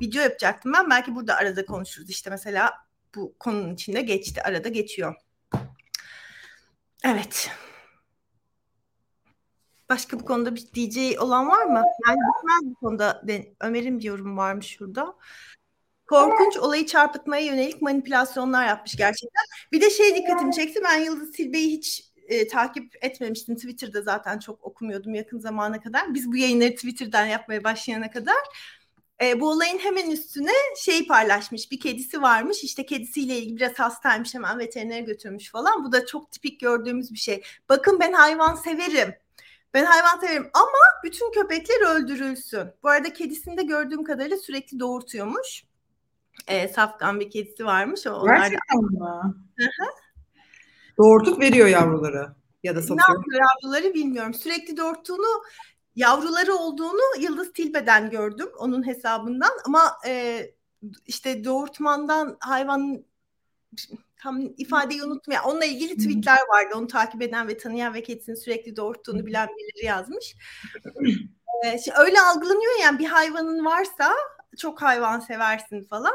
[0.00, 0.90] video yapacaktım ben.
[0.90, 2.10] Belki burada arada konuşuruz.
[2.10, 2.72] İşte mesela
[3.14, 4.42] bu konunun içinde geçti.
[4.42, 5.14] Arada geçiyor.
[7.04, 7.50] Evet.
[9.88, 11.82] Başka bu konuda bir DJ olan var mı?
[12.08, 13.22] Yani bitmez bu konuda.
[13.60, 15.14] Ömer'in bir yorum varmış şurada.
[16.06, 19.44] Korkunç olayı çarpıtmaya yönelik manipülasyonlar yapmış gerçekten.
[19.72, 20.80] Bir de şey dikkatimi çekti.
[20.84, 23.56] Ben Yıldız Silbe'yi hiç e, takip etmemiştim.
[23.56, 26.14] Twitter'da zaten çok okumuyordum yakın zamana kadar.
[26.14, 28.36] Biz bu yayınları Twitter'dan yapmaya başlayana kadar.
[29.22, 31.70] E, bu olayın hemen üstüne şey paylaşmış.
[31.70, 32.64] Bir kedisi varmış.
[32.64, 35.84] İşte kedisiyle ilgili biraz hastaymış hemen veterinere götürmüş falan.
[35.84, 37.42] Bu da çok tipik gördüğümüz bir şey.
[37.68, 39.14] Bakın ben hayvan severim.
[39.74, 42.68] Ben hayvan severim ama bütün köpekler öldürülsün.
[42.82, 45.64] Bu arada kedisinde gördüğüm kadarıyla sürekli doğurtuyormuş.
[46.46, 48.06] E, safkan bir kedisi varmış.
[48.06, 49.34] O, Gerçekten mi?
[50.98, 52.98] Doğurtup veriyor yavruları ya da satıyor.
[52.98, 54.34] Ne yapıyor yavruları bilmiyorum.
[54.34, 55.42] Sürekli doğurttuğunu
[55.96, 60.42] yavruları olduğunu Yıldız Tilbe'den gördüm onun hesabından ama e,
[61.06, 63.04] işte doğurtmandan hayvan
[64.22, 68.36] tam ifadeyi unuttum ya onunla ilgili tweetler vardı onu takip eden ve tanıyan ve kedisini
[68.36, 70.36] sürekli doğurttuğunu bilen birileri yazmış.
[71.64, 74.12] Ee, şimdi öyle algılanıyor yani bir hayvanın varsa
[74.58, 76.14] çok hayvan seversin falan.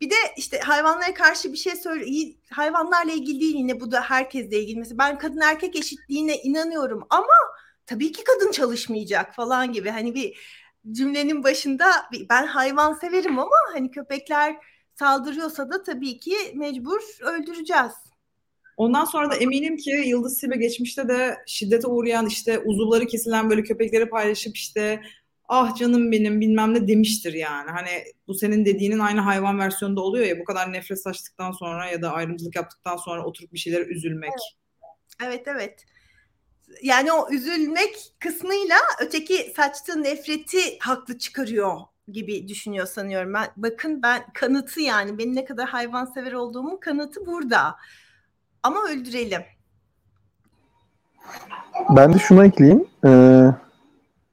[0.00, 2.04] Bir de işte hayvanlara karşı bir şey söyle
[2.50, 4.78] hayvanlarla ilgili değil yine bu da herkesle ilgili.
[4.78, 7.34] Mesela ben kadın erkek eşitliğine inanıyorum ama
[7.86, 10.38] tabii ki kadın çalışmayacak falan gibi hani bir
[10.92, 11.86] cümlenin başında
[12.30, 14.56] ben hayvan severim ama hani köpekler
[14.94, 17.92] saldırıyorsa da tabii ki mecbur öldüreceğiz.
[18.76, 23.62] Ondan sonra da eminim ki Yıldız Silbe geçmişte de şiddete uğrayan işte uzuvları kesilen böyle
[23.62, 25.00] köpekleri paylaşıp işte
[25.48, 27.70] ah canım benim bilmem ne demiştir yani.
[27.70, 27.90] Hani
[28.28, 32.12] bu senin dediğinin aynı hayvan versiyonunda oluyor ya bu kadar nefret saçtıktan sonra ya da
[32.12, 34.30] ayrımcılık yaptıktan sonra oturup bir şeylere üzülmek.
[35.22, 35.46] Evet evet.
[35.56, 35.84] evet
[36.82, 41.80] yani o üzülmek kısmıyla öteki saçtığı nefreti haklı çıkarıyor
[42.12, 43.34] gibi düşünüyor sanıyorum.
[43.34, 47.76] Ben bakın ben kanıtı yani benim ne kadar hayvansever olduğumun kanıtı burada.
[48.62, 49.42] Ama öldürelim.
[51.96, 52.86] Ben de şuna ekleyeyim.
[53.04, 53.50] Ee,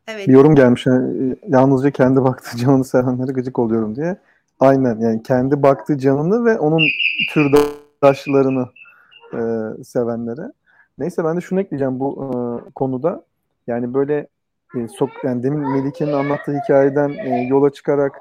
[0.08, 0.28] evet.
[0.28, 0.86] Bir yorum gelmiş.
[0.86, 4.18] Yani, yalnızca kendi baktığı canını sevenlere gıcık oluyorum diye.
[4.60, 6.82] Aynen yani kendi baktığı canını ve onun
[7.34, 8.70] türdaşlarını
[9.34, 9.40] e,
[9.84, 10.52] sevenlere.
[10.98, 12.32] Neyse ben de şunu ekleyeceğim bu
[12.68, 13.24] e, konuda.
[13.68, 14.28] Yani böyle
[14.76, 18.18] e, sok yani demin Melike'nin anlattığı hikayeden e, yola çıkarak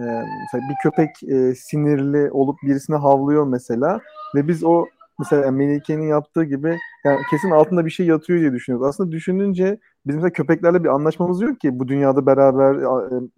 [0.00, 4.00] e, mesela bir köpek e, sinirli olup birisine havlıyor mesela
[4.34, 4.86] ve biz o
[5.18, 8.88] mesela Melike'nin yaptığı gibi yani kesin altında bir şey yatıyor diye düşünüyoruz.
[8.88, 13.28] Aslında düşününce bizim mesela köpeklerle bir anlaşmamız yok ki bu dünyada beraber e,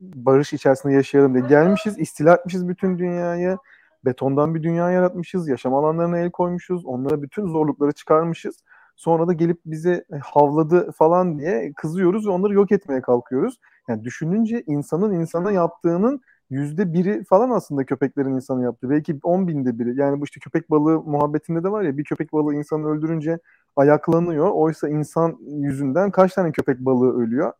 [0.00, 1.44] barış içerisinde yaşayalım diye.
[1.48, 3.58] Gelmişiz, istila etmişiz bütün dünyayı
[4.04, 8.62] betondan bir dünya yaratmışız, yaşam alanlarına el koymuşuz, onlara bütün zorlukları çıkarmışız.
[8.96, 13.58] Sonra da gelip bize e, havladı falan diye kızıyoruz ve onları yok etmeye kalkıyoruz.
[13.88, 18.90] Yani düşününce insanın insana yaptığının yüzde biri falan aslında köpeklerin insanı yaptı.
[18.90, 20.00] Belki on binde biri.
[20.00, 23.38] Yani bu işte köpek balığı muhabbetinde de var ya bir köpek balığı insanı öldürünce
[23.76, 24.50] ayaklanıyor.
[24.50, 27.52] Oysa insan yüzünden kaç tane köpek balığı ölüyor.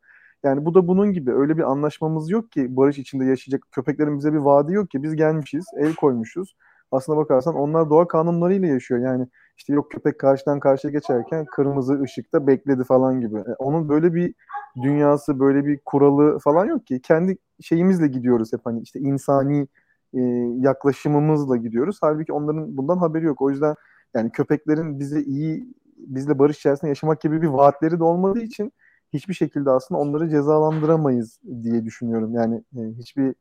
[0.45, 1.33] Yani bu da bunun gibi.
[1.33, 5.03] Öyle bir anlaşmamız yok ki barış içinde yaşayacak köpeklerin bize bir vaadi yok ki.
[5.03, 6.57] Biz gelmişiz, el koymuşuz.
[6.93, 9.01] Aslına bakarsan onlar doğa kanunlarıyla yaşıyor.
[9.01, 13.39] Yani işte yok köpek karşıdan karşıya geçerken kırmızı ışıkta bekledi falan gibi.
[13.39, 14.35] E, onun böyle bir
[14.83, 17.01] dünyası, böyle bir kuralı falan yok ki.
[17.03, 19.69] Kendi şeyimizle gidiyoruz hep hani işte insani
[20.15, 20.21] e,
[20.59, 21.99] yaklaşımımızla gidiyoruz.
[22.01, 23.43] Halbuki onların bundan haberi yok.
[23.43, 23.75] O yüzden
[24.15, 28.73] yani köpeklerin bize iyi, bizle barış içerisinde yaşamak gibi bir vaatleri de olmadığı için
[29.13, 32.35] hiçbir şekilde aslında onları cezalandıramayız diye düşünüyorum.
[32.35, 33.35] Yani e, hiçbir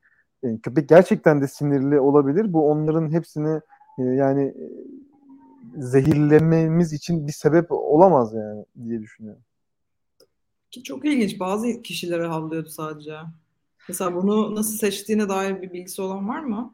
[0.44, 2.54] e, köpek gerçekten de sinirli olabilir.
[2.54, 3.62] Bu onların hepsini
[4.00, 4.68] e, yani e,
[5.78, 9.42] zehirlememiz için bir sebep olamaz yani diye düşünüyorum.
[10.72, 11.40] Ki çok ilginç.
[11.40, 13.16] Bazı kişilere havlıyordu sadece.
[13.90, 16.74] Mesela bunu nasıl seçtiğine dair bir bilgisi olan var mı?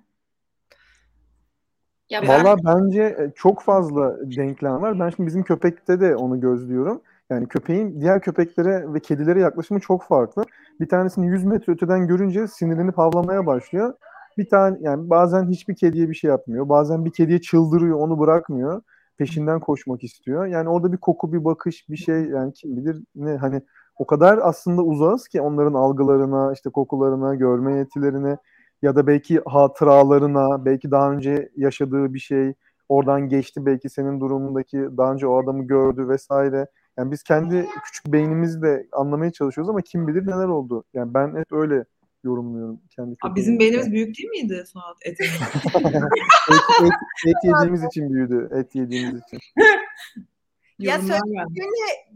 [2.10, 5.00] Ya ben Valla bence e, çok fazla denklem var.
[5.00, 7.02] Ben şimdi bizim köpekte de onu gözlüyorum.
[7.30, 10.44] Yani köpeğin diğer köpeklere ve kedilere yaklaşımı çok farklı.
[10.80, 13.94] Bir tanesini 100 metre öteden görünce sinirlenip havlamaya başlıyor.
[14.38, 16.70] Bir tane yani bazen hiçbir kediye bir şey yapmıyor.
[16.70, 18.82] Bazen bir kediye çıldırıyor, onu bırakmıyor.
[19.18, 20.46] Peşinden koşmak istiyor.
[20.46, 23.62] Yani orada bir koku, bir bakış, bir şey yani kim bilir ne hani
[23.98, 28.38] o kadar aslında uzağız ki onların algılarına, işte kokularına, görme yetilerine
[28.82, 32.54] ya da belki hatıralarına, belki daha önce yaşadığı bir şey
[32.90, 36.68] oradan geçti belki senin durumundaki daha önce o adamı gördü vesaire.
[36.98, 40.84] Yani biz kendi küçük beynimizle anlamaya çalışıyoruz ama kim bilir neler oldu.
[40.94, 41.86] Yani ben hep öyle
[42.24, 44.98] yorumluyorum kendi Aa, bizim beynimiz büyük değil miydi Suat?
[45.06, 45.30] Et et,
[46.82, 46.92] et,
[47.28, 48.50] et yediğimiz için büyüdü.
[48.60, 49.40] Et yediğimiz için.
[50.80, 51.50] Ya Yorumlar söyle- geldi.
[51.60, 52.14] Böyle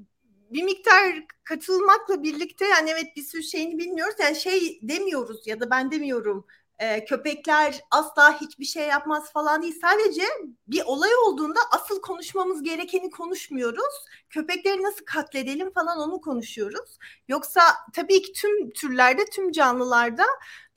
[0.54, 4.16] bir miktar katılmakla birlikte yani evet bir sürü şeyini bilmiyoruz.
[4.22, 6.46] Yani şey demiyoruz ya da ben demiyorum
[6.80, 9.80] e, köpekler asla hiçbir şey yapmaz falan değil.
[9.82, 10.24] Sadece
[10.68, 14.06] bir olay olduğunda asıl konuşmamız gerekeni konuşmuyoruz.
[14.30, 16.98] Köpekleri nasıl katledelim falan onu konuşuyoruz.
[17.28, 17.62] Yoksa
[17.94, 20.26] tabii ki tüm türlerde, tüm canlılarda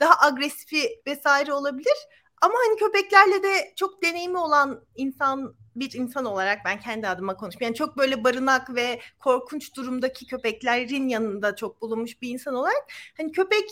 [0.00, 1.96] daha agresifi vesaire olabilir.
[2.40, 7.62] Ama hani köpeklerle de çok deneyimi olan insan bir insan olarak ben kendi adıma konuşayım.
[7.62, 12.84] Yani çok böyle barınak ve korkunç durumdaki köpeklerin yanında çok bulunmuş bir insan olarak
[13.16, 13.70] hani köpek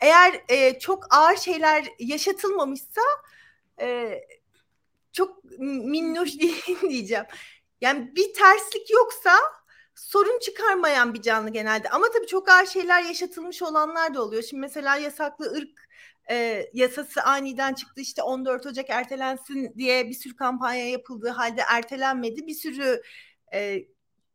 [0.00, 3.00] eğer e, çok ağır şeyler yaşatılmamışsa
[3.80, 4.20] e,
[5.12, 7.24] çok minnoş değil diyeceğim.
[7.80, 9.30] Yani bir terslik yoksa
[9.94, 11.88] sorun çıkarmayan bir canlı genelde.
[11.88, 14.42] Ama tabii çok ağır şeyler yaşatılmış olanlar da oluyor.
[14.42, 15.88] Şimdi mesela yasaklı ırk
[16.30, 22.46] e, yasası aniden çıktı işte 14 Ocak ertelensin diye bir sürü kampanya yapıldığı halde ertelenmedi.
[22.46, 23.02] Bir sürü
[23.54, 23.78] e,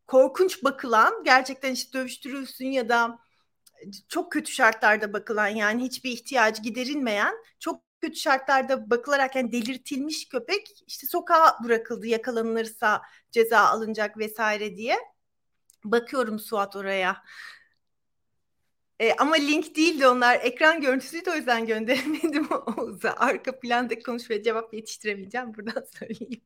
[0.08, 3.20] korkunç bakılan gerçekten işte dövüştürülsün ya da
[4.10, 10.84] çok kötü şartlarda bakılan yani hiçbir ihtiyacı giderilmeyen çok kötü şartlarda bakılarak yani delirtilmiş köpek
[10.88, 14.98] işte sokağa bırakıldı yakalanırsa ceza alınacak vesaire diye.
[15.84, 17.24] Bakıyorum Suat oraya.
[19.00, 20.40] E, ama link değildi onlar.
[20.44, 23.14] Ekran görüntüsüydü o yüzden gönderemedim Oğuz'a.
[23.18, 25.54] Arka plandaki konuşmaya cevap yetiştiremeyeceğim.
[25.56, 26.42] Buradan söyleyeyim.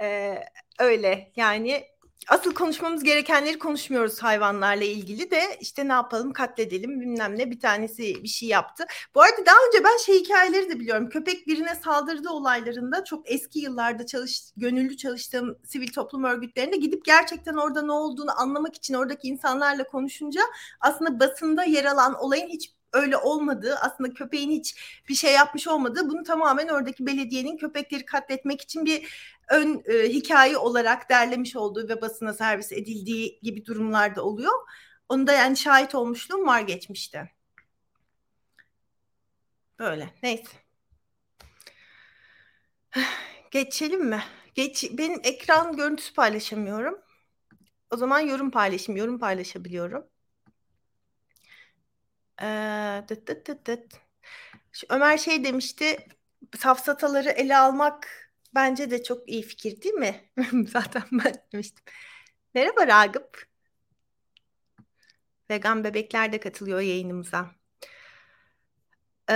[0.00, 0.38] E,
[0.78, 1.84] öyle yani
[2.28, 8.22] asıl konuşmamız gerekenleri konuşmuyoruz hayvanlarla ilgili de işte ne yapalım katledelim bilmem ne bir tanesi
[8.22, 8.84] bir şey yaptı.
[9.14, 11.08] Bu arada daha önce ben şey hikayeleri de biliyorum.
[11.08, 17.54] Köpek birine saldırdı olaylarında çok eski yıllarda çalış, gönüllü çalıştığım sivil toplum örgütlerinde gidip gerçekten
[17.54, 20.40] orada ne olduğunu anlamak için oradaki insanlarla konuşunca
[20.80, 24.76] aslında basında yer alan olayın hiç öyle olmadığı aslında köpeğin hiç
[25.08, 29.08] bir şey yapmış olmadığı bunu tamamen oradaki belediyenin köpekleri katletmek için bir
[29.50, 34.52] ön e, hikaye olarak derlemiş olduğu ve basına servis edildiği gibi durumlarda oluyor.
[35.08, 37.30] Onu da yani şahit olmuşluğum var geçmişte.
[39.78, 40.52] Böyle neyse.
[43.50, 44.22] Geçelim mi?
[44.54, 46.98] Geç, benim ekran görüntüsü paylaşamıyorum.
[47.90, 48.96] O zaman yorum paylaşayım.
[48.98, 50.06] Yorum paylaşabiliyorum.
[52.42, 54.00] Ee, dıt dıt dıt dıt.
[54.90, 56.08] Ömer şey demişti.
[56.58, 58.23] Safsataları ele almak
[58.54, 60.20] bence de çok iyi fikir değil mi?
[60.68, 61.84] Zaten ben demiştim.
[62.54, 63.46] Merhaba Ragıp.
[65.50, 67.50] Vegan bebekler de katılıyor yayınımıza.
[69.30, 69.34] Ee,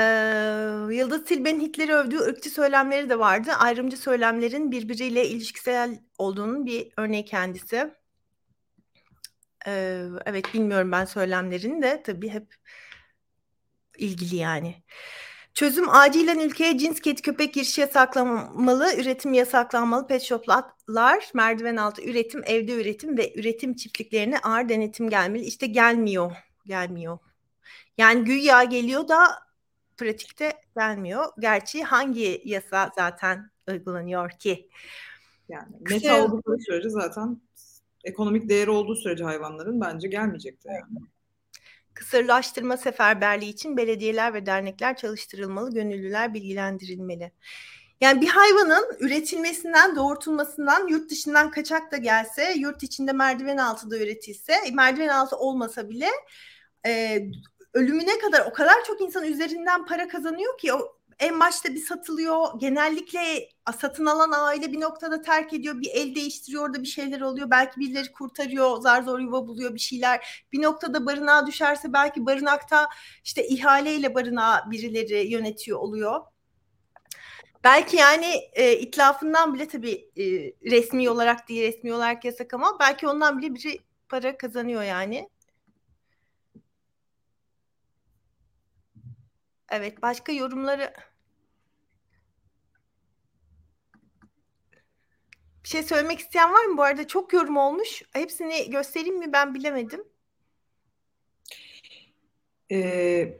[0.91, 3.53] Yıldız Tilbe'nin Hitler'i övdüğü ırkçı söylemleri de vardı.
[3.53, 7.95] Ayrımcı söylemlerin birbiriyle ilişkisel olduğunun bir örneği kendisi.
[9.67, 12.55] Ee, evet bilmiyorum ben söylemlerini de tabii hep
[13.99, 14.83] ilgili yani.
[15.59, 22.43] Çözüm acilen ülkeye cins kedi köpek girişi yasaklanmalı, üretim yasaklanmalı, pet shoplar, merdiven altı üretim,
[22.47, 25.45] evde üretim ve üretim çiftliklerine ağır denetim gelmeli.
[25.45, 26.33] İşte gelmiyor,
[26.67, 27.19] gelmiyor.
[27.99, 29.19] Yani güya geliyor da
[29.97, 31.25] pratikte gelmiyor.
[31.39, 34.71] Gerçi hangi yasa zaten uygulanıyor ki?
[35.49, 37.41] Yani meta oldukları sürece zaten
[38.05, 41.07] ekonomik değeri olduğu sürece hayvanların bence gelmeyecektir yani.
[41.99, 47.33] Kısırlaştırma seferberliği için belediyeler ve dernekler çalıştırılmalı, gönüllüler bilgilendirilmeli.
[48.01, 53.99] Yani bir hayvanın üretilmesinden, doğurtulmasından, yurt dışından kaçak da gelse, yurt içinde merdiven altı da
[53.99, 56.09] üretilse, merdiven altı olmasa bile
[56.87, 57.23] e,
[57.75, 62.61] ölümüne kadar o kadar çok insan üzerinden para kazanıyor ki o en başta bir satılıyor.
[62.61, 63.49] Genellikle
[63.81, 65.81] satın alan aile bir noktada terk ediyor.
[65.81, 67.51] Bir el değiştiriyor orada bir şeyler oluyor.
[67.51, 68.81] Belki birileri kurtarıyor.
[68.81, 70.45] Zar zor yuva buluyor bir şeyler.
[70.53, 72.89] Bir noktada barınağa düşerse belki barınakta
[73.25, 76.21] işte ihaleyle barınağı birileri yönetiyor oluyor.
[77.65, 80.25] Belki yani e, itlafından bile tabii e,
[80.71, 83.79] resmi olarak değil resmi olarak yasak ama belki ondan bile biri
[84.09, 85.29] para kazanıyor yani.
[89.71, 90.95] Evet başka yorumları
[95.65, 96.79] Bir şey söylemek isteyen var mı?
[96.79, 98.03] Bu arada çok yorum olmuş.
[98.13, 100.05] Hepsini göstereyim mi ben bilemedim.
[102.73, 103.39] Ee,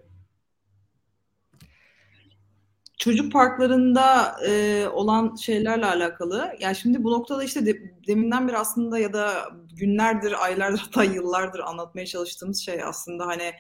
[2.99, 6.57] çocuk parklarında e, olan şeylerle alakalı.
[6.61, 11.61] Ya şimdi bu noktada işte de, deminden beri aslında ya da günlerdir, aylardır hatta yıllardır
[11.61, 13.53] anlatmaya çalıştığımız şey aslında hani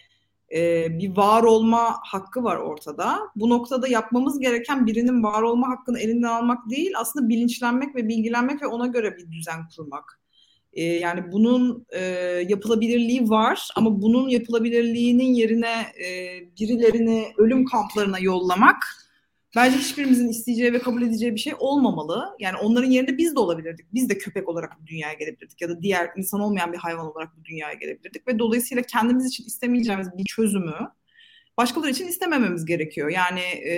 [0.55, 3.19] e, bir var olma hakkı var ortada.
[3.37, 8.63] Bu noktada yapmamız gereken birinin var olma hakkını elinden almak değil, aslında bilinçlenmek ve bilgilenmek
[8.63, 10.21] ve ona göre bir düzen kurmak.
[10.73, 12.01] E, yani bunun e,
[12.49, 15.73] yapılabilirliği var ama bunun yapılabilirliğinin yerine
[16.05, 18.77] e, birilerini ölüm kamplarına yollamak
[19.57, 22.37] bence hiçbirimizin isteyeceği ve kabul edeceği bir şey olmamalı.
[22.39, 23.87] Yani onların yerinde biz de olabilirdik.
[23.95, 27.37] Biz de köpek olarak bu dünyaya gelebilirdik ya da diğer insan olmayan bir hayvan olarak
[27.37, 30.77] bu dünyaya gelebilirdik ve dolayısıyla kendimiz için istemeyeceğimiz bir çözümü
[31.57, 33.09] başkaları için istemememiz gerekiyor.
[33.09, 33.75] Yani e,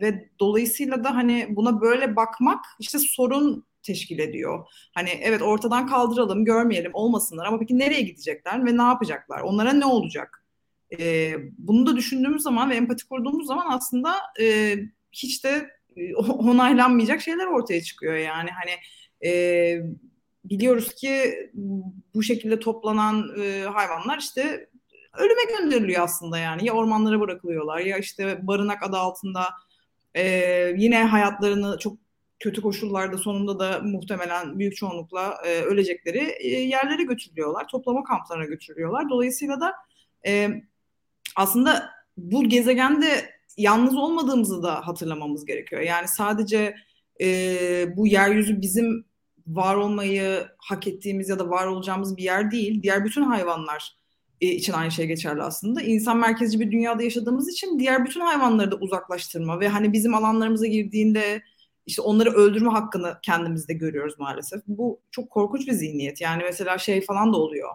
[0.00, 4.66] ve dolayısıyla da hani buna böyle bakmak işte sorun teşkil ediyor.
[4.94, 9.40] Hani evet ortadan kaldıralım, görmeyelim, olmasınlar ama peki nereye gidecekler ve ne yapacaklar?
[9.40, 10.39] Onlara ne olacak?
[10.98, 14.76] E, bunu da düşündüğümüz zaman ve empati kurduğumuz zaman aslında e,
[15.12, 15.70] hiç de
[16.16, 18.70] onaylanmayacak şeyler ortaya çıkıyor yani hani
[19.30, 19.82] e,
[20.44, 21.34] biliyoruz ki
[22.14, 24.68] bu şekilde toplanan e, hayvanlar işte
[25.18, 29.44] ölüme gönderiliyor aslında yani ya ormanlara bırakılıyorlar ya işte barınak adı altında
[30.14, 30.24] e,
[30.76, 31.98] yine hayatlarını çok
[32.40, 37.68] kötü koşullarda sonunda da muhtemelen büyük çoğunlukla e, ölecekleri e, yerlere götürülüyorlar.
[37.68, 39.10] Toplama kamplarına götürülüyorlar.
[39.10, 39.74] Dolayısıyla da
[40.26, 40.50] e,
[41.36, 45.82] aslında bu gezegende yalnız olmadığımızı da hatırlamamız gerekiyor.
[45.82, 46.74] Yani sadece
[47.20, 49.04] e, bu yeryüzü bizim
[49.46, 52.82] var olmayı hak ettiğimiz ya da var olacağımız bir yer değil.
[52.82, 53.96] Diğer bütün hayvanlar
[54.40, 55.82] e, için aynı şey geçerli aslında.
[55.82, 60.66] İnsan merkezci bir dünyada yaşadığımız için diğer bütün hayvanları da uzaklaştırma ve hani bizim alanlarımıza
[60.66, 61.42] girdiğinde
[61.86, 64.62] işte onları öldürme hakkını kendimizde görüyoruz maalesef.
[64.66, 66.20] Bu çok korkunç bir zihniyet.
[66.20, 67.70] Yani mesela şey falan da oluyor.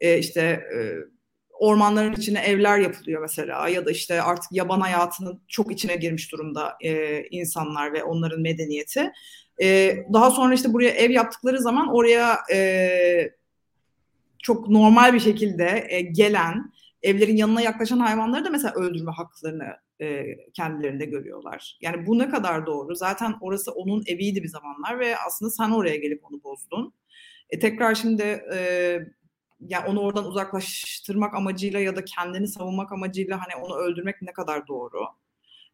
[0.00, 0.78] E, işte e,
[1.60, 6.76] ormanların içine evler yapılıyor mesela ya da işte artık yaban hayatının çok içine girmiş durumda
[6.80, 9.12] e, insanlar ve onların medeniyeti.
[9.62, 13.30] E, daha sonra işte buraya ev yaptıkları zaman oraya e,
[14.42, 20.24] çok normal bir şekilde e, gelen evlerin yanına yaklaşan hayvanları da mesela öldürme haklarını e,
[20.54, 21.78] kendilerinde görüyorlar.
[21.80, 22.94] Yani bu ne kadar doğru?
[22.94, 26.94] Zaten orası onun eviydi bir zamanlar ve aslında sen oraya gelip onu bozdun.
[27.50, 28.98] E, tekrar şimdi e,
[29.68, 34.68] yani onu oradan uzaklaştırmak amacıyla ya da kendini savunmak amacıyla hani onu öldürmek ne kadar
[34.68, 35.04] doğru.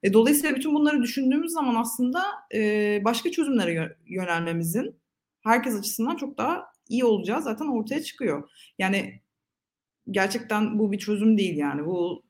[0.03, 4.96] E, dolayısıyla bütün bunları düşündüğümüz zaman aslında e, başka çözümlere yönelmemizin
[5.42, 8.51] herkes açısından çok daha iyi olacağı zaten ortaya çıkıyor.
[8.79, 9.20] Yani
[10.11, 12.22] gerçekten bu bir çözüm değil yani bu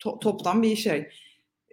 [0.00, 1.08] to- toptan bir şey.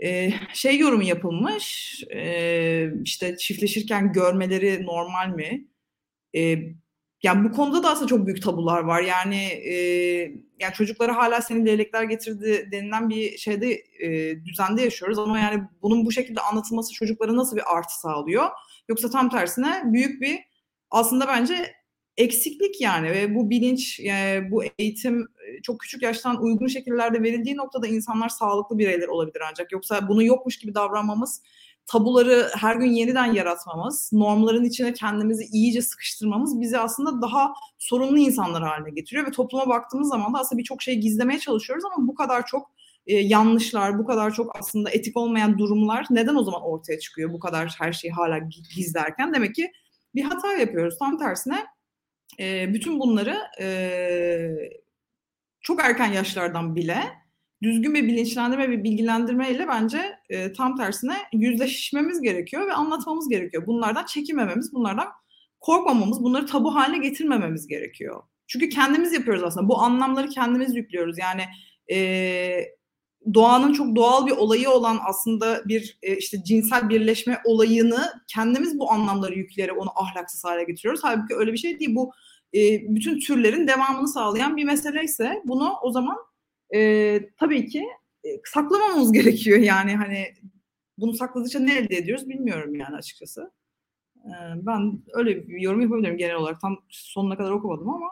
[0.04, 5.68] Ee, şey yorumu yapılmış e, işte çiftleşirken görmeleri normal mi?
[6.36, 6.60] E,
[7.24, 9.02] yani bu konuda da aslında çok büyük tabular var.
[9.02, 9.74] Yani e,
[10.60, 16.06] yani çocuklara hala senin leylekler getirdi denilen bir şeyde e, düzende yaşıyoruz ama yani bunun
[16.06, 18.50] bu şekilde anlatılması çocuklara nasıl bir artı sağlıyor?
[18.90, 20.40] Yoksa tam tersine büyük bir
[20.92, 21.76] aslında bence
[22.18, 25.28] eksiklik yani ve bu bilinç yani bu eğitim
[25.64, 30.60] çok küçük yaştan uygun şekillerde verildiği noktada insanlar sağlıklı bireyler olabilir ancak yoksa bunu yokmuş
[30.60, 31.42] gibi davranmamız
[31.90, 38.64] tabuları her gün yeniden yaratmamız, normların içine kendimizi iyice sıkıştırmamız bizi aslında daha sorunlu insanlar
[38.64, 42.46] haline getiriyor ve topluma baktığımız zaman da aslında birçok şeyi gizlemeye çalışıyoruz ama bu kadar
[42.46, 42.72] çok
[43.08, 47.40] e, yanlışlar, bu kadar çok aslında etik olmayan durumlar neden o zaman ortaya çıkıyor bu
[47.40, 48.38] kadar her şeyi hala
[48.76, 49.34] gizlerken?
[49.34, 49.72] Demek ki
[50.16, 50.98] bir hata yapıyoruz.
[51.00, 51.66] Tam tersine
[52.40, 53.70] e, bütün bunları e,
[55.62, 57.04] çok erken yaşlardan bile
[57.64, 63.68] düzgün bir bilinçlendirme ve bilgilendirme ile bence e, tam tersine yüzleşmemiz gerekiyor ve anlatmamız gerekiyor.
[63.68, 65.08] Bunlardan çekinmememiz, bunlardan
[65.60, 68.24] korkmamamız, bunları tabu haline getirmememiz gerekiyor.
[68.48, 69.70] Çünkü kendimiz yapıyoruz aslında.
[69.70, 71.18] Bu anlamları kendimiz yüklüyoruz.
[71.18, 71.44] Yani
[71.92, 72.66] e,
[73.34, 78.92] doğanın çok doğal bir olayı olan aslında bir e, işte cinsel birleşme olayını kendimiz bu
[78.92, 81.02] anlamları yükleyerek onu ahlaksız hale getiriyoruz.
[81.04, 81.96] Halbuki öyle bir şey değil.
[81.96, 82.12] Bu
[82.54, 82.60] e,
[82.96, 86.18] bütün türlerin devamını sağlayan bir mesele ise bunu o zaman
[86.76, 87.86] e, tabii ki
[88.24, 90.34] e, saklamamamız gerekiyor yani hani
[90.98, 93.52] bunu sakladıkça ne elde ediyoruz bilmiyorum yani açıkçası.
[94.18, 96.62] E, ben öyle bir yorum yapabilirim genel olarak.
[96.62, 98.10] Tam sonuna kadar okumadım ama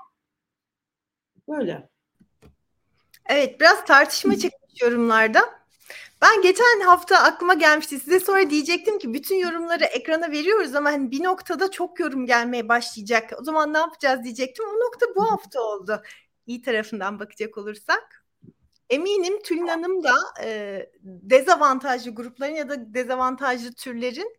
[1.48, 1.90] böyle.
[3.30, 5.58] Evet biraz tartışma çıkmış yorumlarda.
[6.22, 8.00] Ben geçen hafta aklıma gelmişti.
[8.00, 12.70] Size sonra diyecektim ki bütün yorumları ekrana veriyoruz ama hani bir noktada çok yorum gelmeye
[12.70, 13.34] başlayacak.
[13.42, 14.66] O zaman ne yapacağız diyecektim.
[14.66, 16.02] O nokta bu hafta oldu.
[16.48, 18.17] İyi tarafından bakacak olursak.
[18.90, 24.38] Eminim Tülin Hanım da e, dezavantajlı grupların ya da dezavantajlı türlerin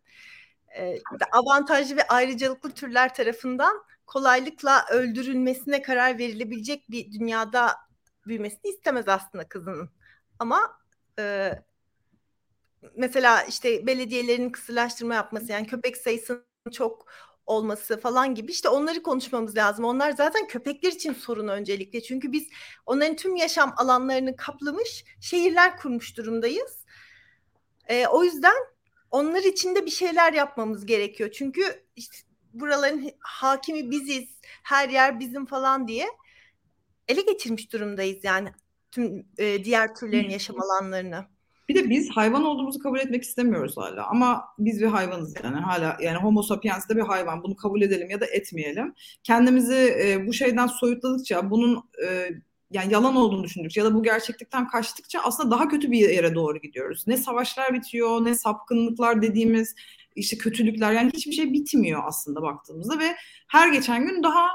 [0.79, 0.99] e,
[1.33, 7.77] avantajlı ve ayrıcalıklı türler tarafından kolaylıkla öldürülmesine karar verilebilecek bir dünyada
[8.27, 9.91] büyümesini istemez aslında kızının.
[10.39, 10.79] Ama
[11.19, 11.53] e,
[12.97, 17.07] mesela işte belediyelerin kısırlaştırma yapması yani köpek sayısının çok
[17.49, 19.85] olması falan gibi işte onları konuşmamız lazım.
[19.85, 22.03] Onlar zaten köpekler için sorun öncelikle.
[22.03, 22.49] Çünkü biz
[22.87, 26.85] onların tüm yaşam alanlarını kaplamış şehirler kurmuş durumdayız.
[27.89, 28.55] E, o yüzden
[29.11, 31.31] onlar için de bir şeyler yapmamız gerekiyor.
[31.31, 32.17] Çünkü işte
[32.53, 34.29] buraların hakimi biziz,
[34.63, 36.07] her yer bizim falan diye
[37.09, 38.53] ele geçirmiş durumdayız yani
[38.91, 41.25] tüm e, diğer türlerin yaşam alanlarını.
[41.69, 44.07] Bir de biz hayvan olduğumuzu kabul etmek istemiyoruz hala.
[44.07, 47.43] Ama biz bir hayvanız yani hala yani Homo sapiens de bir hayvan.
[47.43, 48.95] Bunu kabul edelim ya da etmeyelim.
[49.23, 52.31] Kendimizi e, bu şeyden soyutladıkça, bunun e,
[52.71, 56.59] yani yalan olduğunu düşündükçe ya da bu gerçeklikten kaçtıkça aslında daha kötü bir yere doğru
[56.59, 57.05] gidiyoruz.
[57.07, 59.75] Ne savaşlar bitiyor, ne sapkınlıklar dediğimiz
[60.17, 63.17] işte kötülükler yani hiçbir şey bitmiyor aslında baktığımızda ve
[63.49, 64.49] her geçen gün daha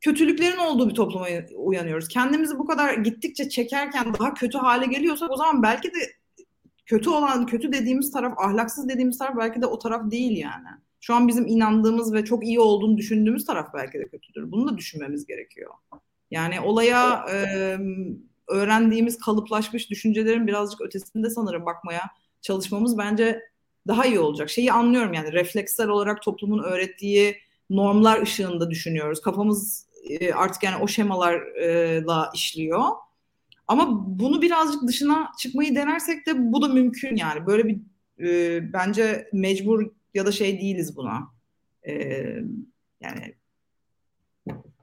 [0.00, 1.26] kötülüklerin olduğu bir topluma
[1.56, 2.08] uyanıyoruz.
[2.08, 5.98] Kendimizi bu kadar gittikçe çekerken daha kötü hale geliyorsak o zaman belki de
[6.86, 10.68] kötü olan, kötü dediğimiz taraf, ahlaksız dediğimiz taraf belki de o taraf değil yani.
[11.00, 14.52] Şu an bizim inandığımız ve çok iyi olduğunu düşündüğümüz taraf belki de kötüdür.
[14.52, 15.70] Bunu da düşünmemiz gerekiyor.
[16.30, 17.78] Yani olaya e,
[18.48, 22.02] öğrendiğimiz kalıplaşmış düşüncelerin birazcık ötesinde sanırım bakmaya
[22.42, 23.42] çalışmamız bence
[23.86, 24.50] daha iyi olacak.
[24.50, 27.36] Şeyi anlıyorum yani refleksler olarak toplumun öğrettiği
[27.70, 29.20] normlar ışığında düşünüyoruz.
[29.20, 29.86] Kafamız
[30.34, 32.84] artık yani o şemalarla işliyor.
[33.68, 37.46] Ama bunu birazcık dışına çıkmayı denersek de bu da mümkün yani.
[37.46, 37.80] Böyle bir
[38.20, 41.20] e, bence mecbur ya da şey değiliz buna.
[41.88, 41.94] E,
[43.00, 43.34] yani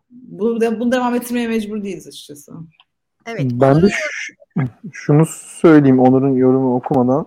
[0.09, 2.51] bunu, bunu devam ettirmeye mecbur değiliz açıkçası.
[3.25, 3.51] Evet.
[3.53, 3.89] Ben de
[4.91, 7.25] şunu söyleyeyim Onur'un yorumu okumadan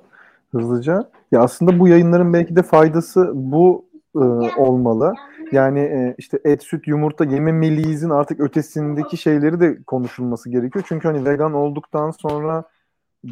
[0.53, 1.11] hızlıca.
[1.33, 4.19] Ya aslında bu yayınların belki de faydası bu e,
[4.59, 5.15] olmalı.
[5.53, 10.85] Yani e, işte et, süt, yumurta yememeliyizin artık ötesindeki şeyleri de konuşulması gerekiyor.
[10.89, 12.65] Çünkü hani vegan olduktan sonra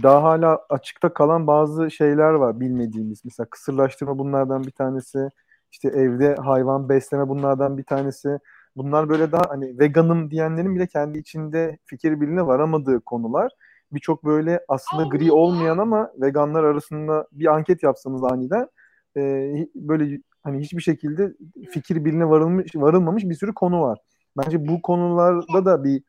[0.02, 3.24] daha hala açıkta kalan bazı şeyler var bilmediğimiz.
[3.24, 5.28] Mesela kısırlaştırma bunlardan bir tanesi.
[5.72, 8.38] İşte evde hayvan besleme bunlardan bir tanesi.
[8.76, 13.52] Bunlar böyle daha hani veganım diyenlerin bile kendi içinde fikir birliğine varamadığı konular.
[13.92, 18.68] Birçok böyle aslında gri olmayan ama veganlar arasında bir anket yapsanız aniden
[19.16, 21.32] e, böyle hani hiçbir şekilde
[21.70, 23.99] fikir birliğine varılmış varılmamış bir sürü konu var.
[24.38, 26.03] Bence bu konularda da bir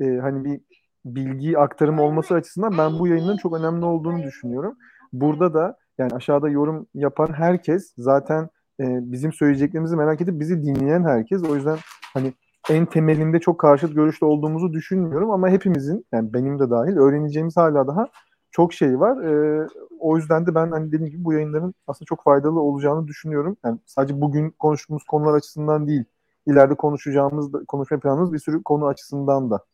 [0.00, 0.60] e, hani bir
[1.04, 4.76] bilgi aktarımı olması açısından ben bu yayının çok önemli olduğunu düşünüyorum.
[5.12, 8.48] Burada da yani aşağıda yorum yapan herkes zaten
[8.80, 11.42] e, bizim söyleyeceklerimizi merak edip bizi dinleyen herkes.
[11.44, 11.78] O yüzden
[12.14, 12.32] hani
[12.70, 17.86] en temelinde çok karşıt görüşte olduğumuzu düşünmüyorum ama hepimizin yani benim de dahil öğreneceğimiz hala
[17.86, 18.08] daha
[18.52, 19.24] çok şey var.
[19.24, 19.66] E,
[20.00, 23.56] o yüzden de ben hani dediğim gibi bu yayınların aslında çok faydalı olacağını düşünüyorum.
[23.64, 26.04] Yani sadece bugün konuştuğumuz konular açısından değil,
[26.46, 29.64] ileride konuşacağımız, konuşma planımız bir sürü konu açısından da.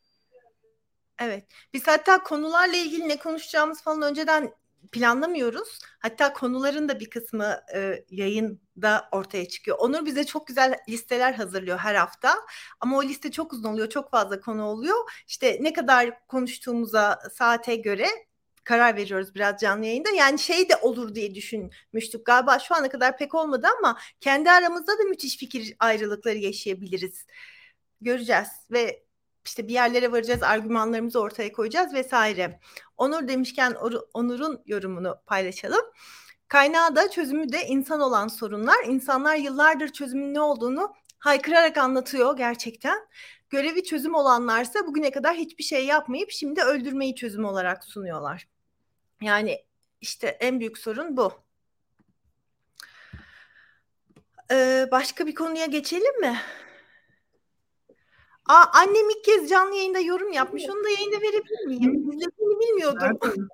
[1.23, 1.45] Evet.
[1.75, 4.53] Biz hatta konularla ilgili ne konuşacağımız falan önceden
[4.93, 5.79] planlamıyoruz.
[5.99, 9.79] Hatta konuların da bir kısmı e, yayında ortaya çıkıyor.
[9.81, 12.35] Onur bize çok güzel listeler hazırlıyor her hafta.
[12.81, 13.89] Ama o liste çok uzun oluyor.
[13.89, 14.97] Çok fazla konu oluyor.
[15.27, 18.07] İşte ne kadar konuştuğumuza saate göre
[18.69, 20.11] karar veriyoruz biraz canlı yayında.
[20.11, 22.27] Yani şey de olur diye düşünmüştük.
[22.27, 27.27] Galiba şu ana kadar pek olmadı ama kendi aramızda da müthiş fikir ayrılıkları yaşayabiliriz.
[28.01, 29.05] Göreceğiz ve
[29.47, 32.61] işte bir yerlere varacağız, argümanlarımızı ortaya koyacağız vesaire.
[32.97, 33.75] Onur demişken
[34.15, 35.85] Onur'un yorumunu paylaşalım.
[36.49, 38.85] Kaynağı da çözümü de insan olan sorunlar.
[38.87, 42.99] İnsanlar yıllardır çözümün ne olduğunu haykırarak anlatıyor gerçekten.
[43.51, 48.58] Görevi çözüm olanlarsa bugüne kadar hiçbir şey yapmayıp şimdi öldürmeyi çözüm olarak sunuyorlar.
[49.23, 49.65] Yani
[50.01, 51.33] işte en büyük sorun bu.
[54.51, 56.37] Ee, başka bir konuya geçelim mi?
[58.49, 60.65] Aa, annem ilk kez canlı yayında yorum yapmış.
[60.69, 62.11] Onu da yayında verebilir miyim?
[62.11, 63.19] İzlediğini bilmiyordum.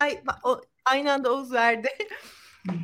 [0.00, 1.88] Ay, o, aynı anda Oğuz verdi.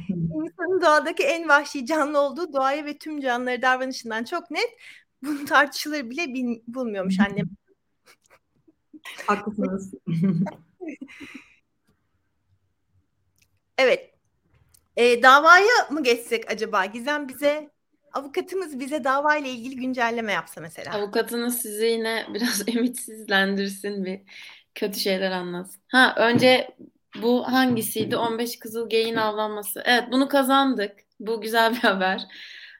[0.09, 4.76] İnsanın doğadaki en vahşi canlı olduğu doğaya ve tüm canlıları davranışından çok net.
[5.22, 7.47] Bunu tartışılır bile bil, bulmuyormuş annem.
[9.26, 9.95] Haklısınız.
[13.78, 14.11] evet.
[14.97, 16.85] E, davaya mı geçsek acaba?
[16.85, 17.70] Gizem bize
[18.12, 20.95] avukatımız bize dava ile ilgili güncelleme yapsa mesela.
[20.95, 24.20] Avukatınız sizi yine biraz ümitsizlendirsin bir
[24.74, 25.83] kötü şeyler anlatsın.
[25.89, 26.76] Ha önce
[27.22, 28.16] bu hangisiydi?
[28.16, 29.83] 15 kızıl geyin avlanması.
[29.85, 30.93] Evet bunu kazandık.
[31.20, 32.22] Bu güzel bir haber.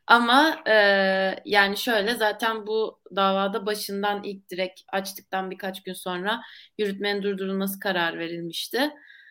[0.07, 0.73] Ama e,
[1.45, 6.41] yani şöyle zaten bu davada başından ilk direkt açtıktan birkaç gün sonra
[6.79, 8.91] yürütmenin durdurulması karar verilmişti.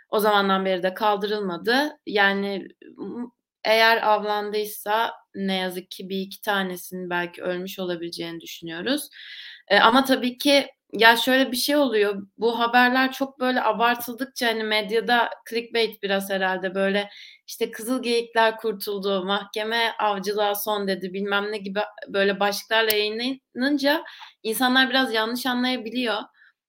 [0.09, 1.97] O zamandan beri de kaldırılmadı.
[2.05, 2.67] Yani
[3.63, 9.09] eğer avlandıysa ne yazık ki bir iki tanesinin belki ölmüş olabileceğini düşünüyoruz.
[9.67, 12.27] E, ama tabii ki ya şöyle bir şey oluyor.
[12.37, 17.09] Bu haberler çok böyle abartıldıkça hani medyada clickbait biraz herhalde böyle
[17.47, 24.03] işte kızıl geyikler kurtuldu, mahkeme avcılığa son dedi bilmem ne gibi böyle başlıklarla yayınlanınca
[24.43, 26.17] insanlar biraz yanlış anlayabiliyor.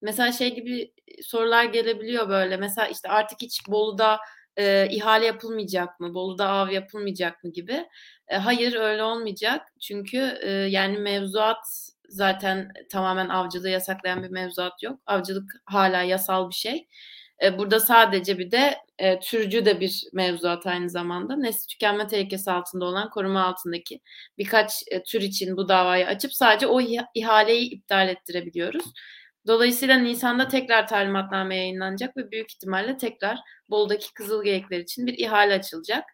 [0.02, 0.92] Mesela şey gibi
[1.22, 2.56] sorular gelebiliyor böyle.
[2.56, 4.18] Mesela işte artık hiç Bolu'da
[4.56, 6.14] e, ihale yapılmayacak mı?
[6.14, 7.88] Bolu'da av yapılmayacak mı gibi.
[8.28, 9.68] E, hayır öyle olmayacak.
[9.80, 15.00] Çünkü e, yani mevzuat zaten tamamen avcılığı yasaklayan bir mevzuat yok.
[15.06, 16.86] Avcılık hala yasal bir şey.
[17.42, 21.36] E, burada sadece bir de e, türcü de bir mevzuat aynı zamanda.
[21.36, 24.00] Nesli tükenme tehlikesi altında olan koruma altındaki
[24.38, 26.80] birkaç e, tür için bu davayı açıp sadece o
[27.14, 28.84] ihaleyi iptal ettirebiliyoruz.
[29.46, 33.38] Dolayısıyla Nisan'da tekrar talimatname yayınlanacak ve büyük ihtimalle tekrar
[33.68, 36.04] Bolu'daki kızıl geyikler için bir ihale açılacak.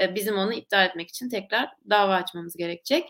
[0.00, 3.04] E, bizim onu iptal etmek için tekrar dava açmamız gerekecek.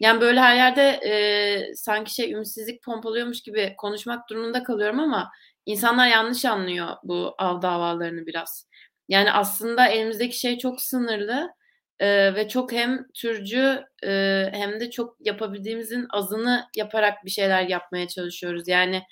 [0.00, 5.30] Yani böyle her yerde e, sanki şey ümitsizlik pompalıyormuş gibi konuşmak durumunda kalıyorum ama
[5.66, 8.68] insanlar yanlış anlıyor bu av davalarını biraz.
[9.08, 11.50] Yani aslında elimizdeki şey çok sınırlı
[12.00, 14.10] e, ve çok hem türcü e,
[14.52, 18.68] hem de çok yapabildiğimizin azını yaparak bir şeyler yapmaya çalışıyoruz.
[18.68, 19.02] Yani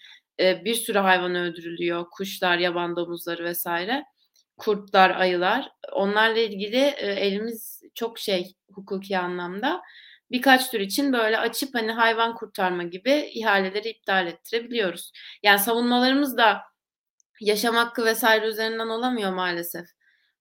[0.40, 4.04] e, bir sürü hayvan öldürülüyor, kuşlar, yaban domuzları vesaire,
[4.58, 5.68] kurtlar, ayılar.
[5.92, 9.82] Onlarla ilgili e, elimiz çok şey hukuki anlamda
[10.30, 15.12] birkaç tür için böyle açıp hani hayvan kurtarma gibi ihaleleri iptal ettirebiliyoruz.
[15.42, 16.62] Yani savunmalarımız da
[17.40, 19.86] yaşam hakkı vesaire üzerinden olamıyor maalesef.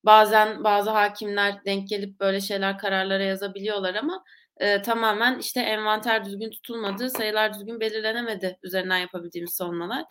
[0.03, 4.23] Bazen bazı hakimler denk gelip böyle şeyler kararlara yazabiliyorlar ama
[4.57, 10.03] e, tamamen işte envanter düzgün tutulmadı, sayılar düzgün belirlenemedi üzerinden yapabildiğimiz savunmalar.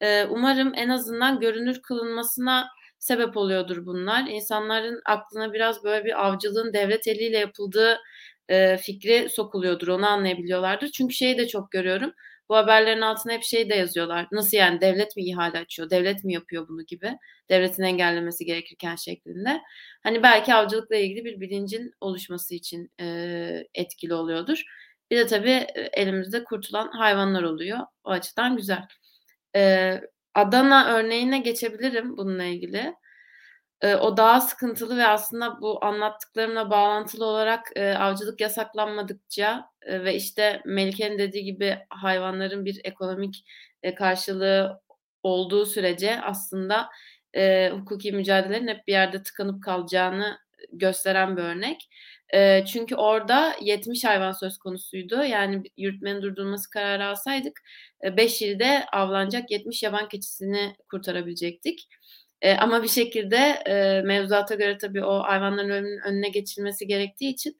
[0.00, 2.68] E, umarım en azından görünür kılınmasına
[2.98, 4.26] sebep oluyordur bunlar.
[4.26, 8.00] İnsanların aklına biraz böyle bir avcılığın devlet eliyle yapıldığı
[8.48, 9.88] e, fikri sokuluyordur.
[9.88, 10.88] Onu anlayabiliyorlardır.
[10.88, 12.12] Çünkü şeyi de çok görüyorum.
[12.48, 14.26] Bu haberlerin altına hep şey de yazıyorlar.
[14.32, 15.90] Nasıl yani devlet mi ihale açıyor?
[15.90, 17.18] Devlet mi yapıyor bunu gibi?
[17.50, 19.60] Devletin engellemesi gerekirken şeklinde.
[20.02, 23.06] Hani belki avcılıkla ilgili bir bilincin oluşması için e,
[23.74, 24.62] etkili oluyordur.
[25.10, 27.78] Bir de tabii elimizde kurtulan hayvanlar oluyor.
[28.04, 28.82] O açıdan güzel.
[29.56, 30.00] E,
[30.34, 32.94] Adana örneğine geçebilirim bununla ilgili
[33.84, 40.14] e, o daha sıkıntılı ve aslında bu anlattıklarımla bağlantılı olarak e, avcılık yasaklanmadıkça e, ve
[40.14, 43.44] işte Melike'nin dediği gibi hayvanların bir ekonomik
[43.82, 44.80] e, karşılığı
[45.22, 46.88] olduğu sürece aslında
[47.36, 50.38] e, hukuki mücadelelerin hep bir yerde tıkanıp kalacağını
[50.72, 51.88] gösteren bir örnek.
[52.34, 55.24] E, çünkü orada 70 hayvan söz konusuydu.
[55.24, 57.62] Yani yürütmenin durdurulması kararı alsaydık
[58.16, 61.88] 5 e, ilde avlanacak 70 yaban keçisini kurtarabilecektik.
[62.44, 63.36] E, ama bir şekilde
[63.66, 67.56] e, mevzuata göre tabii o hayvanların ölümünün önüne geçilmesi gerektiği için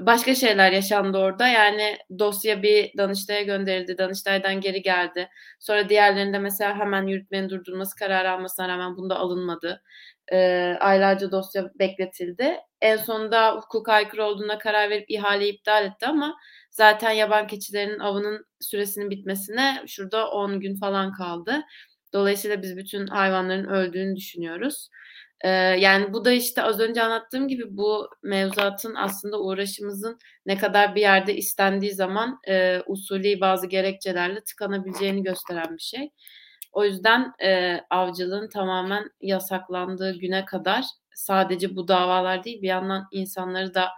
[0.00, 1.48] başka şeyler yaşandı orada.
[1.48, 3.98] Yani dosya bir Danıştay'a gönderildi.
[3.98, 5.28] Danıştay'dan geri geldi.
[5.60, 9.82] Sonra diğerlerinde mesela hemen yürütmenin durdurulması kararı almasına rağmen bunda alınmadı.
[10.32, 10.38] E,
[10.80, 12.56] aylarca dosya bekletildi.
[12.80, 16.36] En sonunda hukuk aykırı olduğuna karar verip ihaleyi iptal etti ama
[16.70, 21.62] zaten yaban keçilerinin avının süresinin bitmesine şurada 10 gün falan kaldı.
[22.12, 24.88] Dolayısıyla biz bütün hayvanların öldüğünü düşünüyoruz.
[25.40, 30.94] Ee, yani bu da işte az önce anlattığım gibi bu mevzuatın aslında uğraşımızın ne kadar
[30.94, 36.10] bir yerde istendiği zaman e, usulü bazı gerekçelerle tıkanabileceğini gösteren bir şey.
[36.72, 40.84] O yüzden e, avcılığın tamamen yasaklandığı güne kadar
[41.14, 43.88] sadece bu davalar değil bir yandan insanları da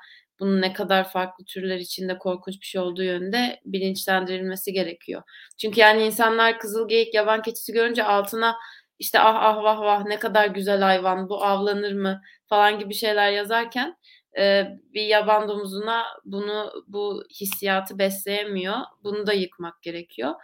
[0.41, 5.23] bunun ne kadar farklı türler içinde korkunç bir şey olduğu yönde bilinçlendirilmesi gerekiyor.
[5.61, 8.57] Çünkü yani insanlar kızıl geyik yaban keçisi görünce altına
[8.99, 13.33] işte ah ah vah vah ne kadar güzel hayvan bu avlanır mı falan gibi şeyler
[13.33, 13.97] yazarken
[14.39, 18.77] e, bir yaban domuzuna bunu bu hissiyatı besleyemiyor.
[19.05, 20.35] Bunu da yıkmak gerekiyor.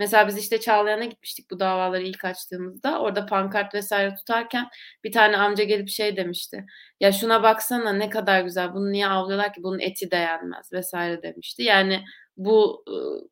[0.00, 3.00] Mesela biz işte Çağlayan'a gitmiştik bu davaları ilk açtığımızda.
[3.00, 4.68] Orada pankart vesaire tutarken
[5.04, 6.66] bir tane amca gelip şey demişti.
[7.00, 8.74] Ya şuna baksana ne kadar güzel.
[8.74, 9.62] Bunu niye avlıyorlar ki?
[9.62, 11.62] Bunun eti de yenmez vesaire demişti.
[11.62, 12.04] Yani
[12.36, 12.84] bu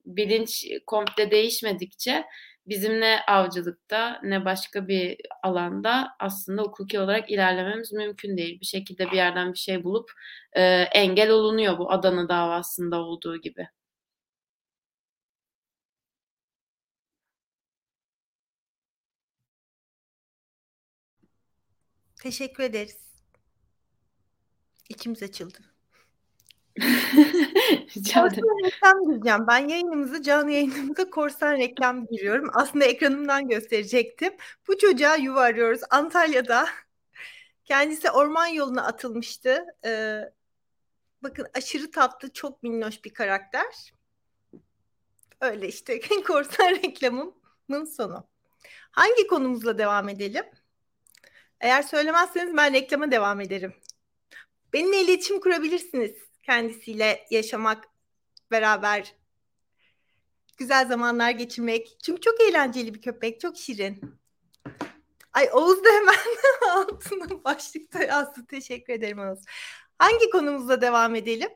[0.07, 2.25] bilinç komple değişmedikçe
[2.67, 8.61] bizim ne avcılıkta ne başka bir alanda aslında hukuki olarak ilerlememiz mümkün değil.
[8.61, 10.11] Bir şekilde bir yerden bir şey bulup
[10.53, 10.63] e,
[10.95, 13.69] engel olunuyor bu Adana davasında olduğu gibi.
[22.29, 22.97] Teşekkür ederiz.
[24.89, 25.59] İçimiz açıldı.
[27.97, 28.43] Rica ederim.
[28.43, 29.47] Korsan reklam gireceğim.
[29.49, 32.51] Ben yayınımızı, canlı yayınımıza korsan reklam giriyorum.
[32.55, 34.33] Aslında ekranımdan gösterecektim.
[34.69, 35.81] Bu çocuğa yuva arıyoruz.
[35.91, 36.67] Antalya'da
[37.65, 39.65] kendisi orman yoluna atılmıştı.
[39.85, 40.21] Ee,
[41.23, 43.93] bakın aşırı tatlı, çok minnoş bir karakter.
[45.41, 48.29] Öyle işte korsan reklamımın sonu.
[48.91, 50.45] Hangi konumuzla devam edelim?
[51.61, 53.75] Eğer söylemezseniz ben reklama devam ederim.
[54.73, 56.13] Benimle iletişim kurabilirsiniz.
[56.43, 57.89] Kendisiyle yaşamak,
[58.51, 59.15] beraber
[60.57, 61.97] güzel zamanlar geçirmek.
[62.05, 64.15] Çünkü çok eğlenceli bir köpek, çok şirin.
[65.33, 66.15] Ay Oğuz da hemen
[66.77, 68.47] altına başlıkta yazdı.
[68.47, 69.45] Teşekkür ederim Oğuz.
[69.99, 71.51] Hangi konumuzla devam edelim?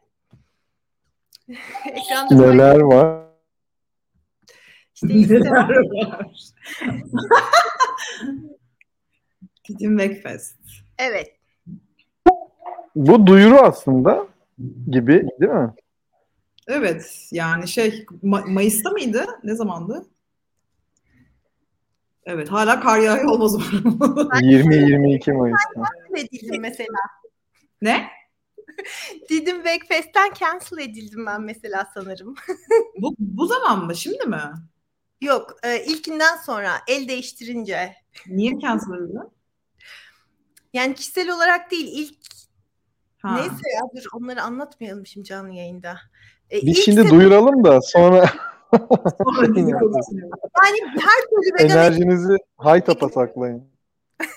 [1.86, 3.26] Ekranda Neler var?
[4.94, 6.26] İşte Neler var?
[9.68, 10.56] Didim Macfest.
[10.98, 11.36] Evet.
[12.96, 14.26] Bu duyuru aslında
[14.90, 15.74] gibi değil mi?
[16.68, 19.26] Evet yani şey Ma- Mayıs'ta mıydı?
[19.44, 20.06] Ne zamandı?
[22.24, 25.82] Evet hala kar yağıyor olmaz 20-22 Mayıs'ta.
[26.16, 26.98] edildim mesela.
[27.82, 28.06] Ne?
[29.28, 32.34] Didim Backfest'ten cancel edildim ben mesela sanırım.
[33.00, 33.96] bu, bu zaman mı?
[33.96, 34.40] Şimdi mi?
[35.20, 35.56] Yok.
[35.62, 37.94] E, ilkinden sonra el değiştirince.
[38.26, 39.22] Niye cancel edildin?
[40.73, 41.89] Yani kişisel olarak değil.
[41.93, 42.18] ilk
[43.23, 43.35] ha.
[43.35, 45.99] Neyse ya dur onları anlatmayalım şimdi canlı yayında.
[46.51, 47.12] E, Biz şimdi sebep...
[47.12, 48.31] duyuralım da sonra
[50.64, 53.73] yani her türlü vegan enerjinizi high tapa saklayın.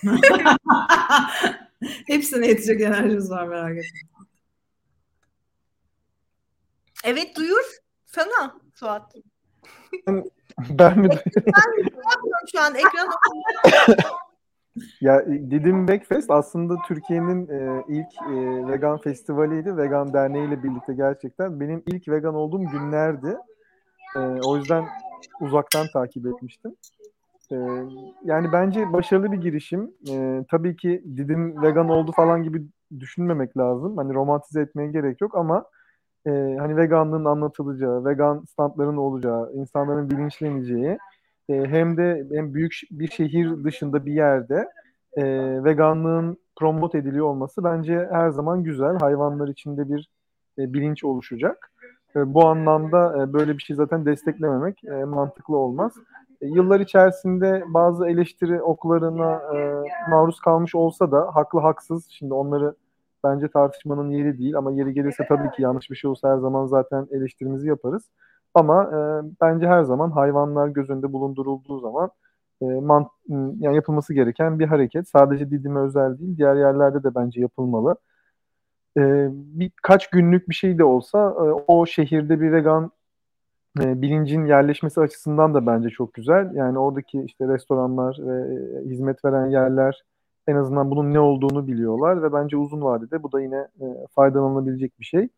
[2.08, 4.00] Hepsine yetecek enerjimiz var merak etme.
[7.04, 7.64] Evet duyur
[8.06, 9.16] sana Suat.
[10.70, 11.44] ben mi duyuyorum?
[11.46, 13.10] Ben şu an ekran
[15.02, 19.78] Ya Didim Backfest aslında Türkiye'nin e, ilk e, vegan festivaliydi.
[19.78, 23.38] Vegan Derneği ile birlikte gerçekten benim ilk vegan olduğum günlerdi.
[24.16, 24.86] E, o yüzden
[25.42, 26.76] uzaktan takip etmiştim.
[27.52, 27.56] E,
[28.24, 29.92] yani bence başarılı bir girişim.
[30.10, 32.64] E, tabii ki Didim vegan oldu falan gibi
[33.00, 33.98] düşünmemek lazım.
[33.98, 35.66] Hani romantize etmeye gerek yok ama
[36.28, 40.98] e, hani veganlığın anlatılacağı, vegan standların olacağı, insanların bilinçleneceği
[41.50, 44.70] e, hem de hem büyük bir şehir dışında bir yerde
[45.14, 45.24] e,
[45.64, 49.00] veganlığın promot ediliyor olması bence her zaman güzel.
[49.00, 50.10] Hayvanlar içinde bir
[50.60, 51.72] e, bilinç oluşacak.
[52.16, 55.94] E, bu anlamda e, böyle bir şey zaten desteklememek e, mantıklı olmaz.
[56.42, 62.76] E, yıllar içerisinde bazı eleştiri oklarına e, maruz kalmış olsa da haklı haksız şimdi onları
[63.24, 66.66] bence tartışmanın yeri değil ama yeri gelirse tabii ki yanlış bir şey olsa her zaman
[66.66, 68.10] zaten eleştirimizi yaparız.
[68.56, 69.00] Ama e,
[69.42, 72.12] bence her zaman hayvanlar göz önünde bulundurulduğu zaman
[72.62, 75.10] e, man, yani yapılması gereken bir hareket.
[75.10, 77.96] Sadece Didim'e özel değil, diğer yerlerde de bence yapılmalı.
[78.98, 82.92] E, birkaç günlük bir şey de olsa e, o şehirde bir vegan
[83.82, 86.56] e, bilincin yerleşmesi açısından da bence çok güzel.
[86.56, 90.04] Yani oradaki işte restoranlar ve e, hizmet veren yerler
[90.48, 93.86] en azından bunun ne olduğunu biliyorlar ve bence uzun vadede bu da yine e,
[94.16, 95.30] faydalanabilecek bir şey.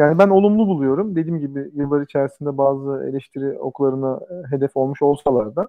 [0.00, 1.16] Yani ben olumlu buluyorum.
[1.16, 5.68] Dediğim gibi yıllar içerisinde bazı eleştiri oklarına e, hedef olmuş olsalar da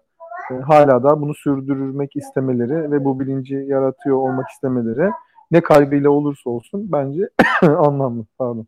[0.52, 5.12] e, hala da bunu sürdürmek istemeleri ve bu bilinci yaratıyor olmak istemeleri
[5.52, 7.30] ne kaybıyla olursa olsun bence
[7.62, 8.26] anlamlı.
[8.38, 8.68] Pardon.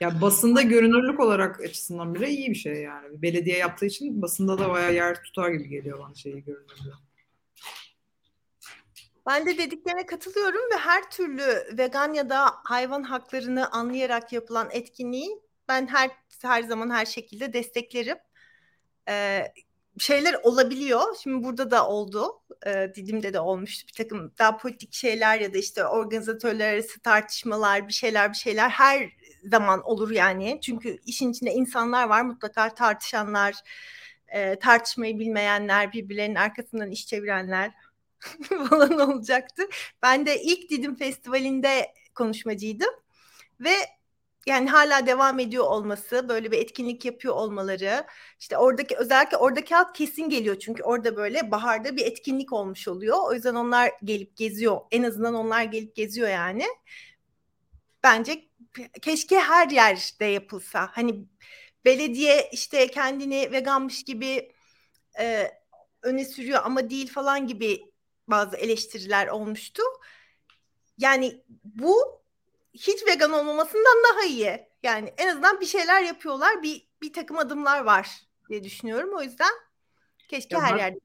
[0.00, 3.22] Ya basında görünürlük olarak açısından bile iyi bir şey yani.
[3.22, 7.07] Belediye yaptığı için basında da bayağı yer tutar gibi geliyor bana şeyi görünürlüğü.
[9.28, 15.42] Ben de dediklerine katılıyorum ve her türlü vegan ya da hayvan haklarını anlayarak yapılan etkinliği
[15.68, 16.10] ben her
[16.42, 18.16] her zaman her şekilde desteklerim.
[19.08, 19.52] Ee,
[19.98, 21.16] şeyler olabiliyor.
[21.22, 22.42] Şimdi burada da oldu.
[22.66, 27.88] Ee, Didim'de de olmuştu bir takım daha politik şeyler ya da işte organizatörler arası tartışmalar
[27.88, 29.12] bir şeyler bir şeyler her
[29.50, 30.58] zaman olur yani.
[30.62, 33.54] Çünkü işin içinde insanlar var mutlaka tartışanlar,
[34.28, 37.72] e, tartışmayı bilmeyenler, birbirlerinin arkasından iş çevirenler
[38.70, 39.62] falan olacaktı.
[40.02, 42.90] Ben de ilk Didim Festivali'nde konuşmacıydım
[43.60, 43.74] ve
[44.46, 48.06] yani hala devam ediyor olması, böyle bir etkinlik yapıyor olmaları,
[48.40, 53.16] işte oradaki özellikle oradaki halk kesin geliyor çünkü orada böyle baharda bir etkinlik olmuş oluyor.
[53.24, 54.80] O yüzden onlar gelip geziyor.
[54.90, 56.64] En azından onlar gelip geziyor yani.
[58.02, 58.48] Bence
[59.02, 60.88] keşke her yerde yapılsa.
[60.92, 61.26] Hani
[61.84, 64.52] belediye işte kendini veganmış gibi
[65.20, 65.50] e,
[66.02, 67.80] öne sürüyor ama değil falan gibi
[68.28, 69.82] bazı eleştiriler olmuştu.
[70.98, 72.22] Yani bu
[72.74, 74.68] hiç vegan olmamasından daha iyi.
[74.82, 76.62] Yani en azından bir şeyler yapıyorlar.
[76.62, 78.10] Bir bir takım adımlar var
[78.48, 79.10] diye düşünüyorum.
[79.14, 79.52] O yüzden
[80.28, 80.98] keşke ya her ben, yerde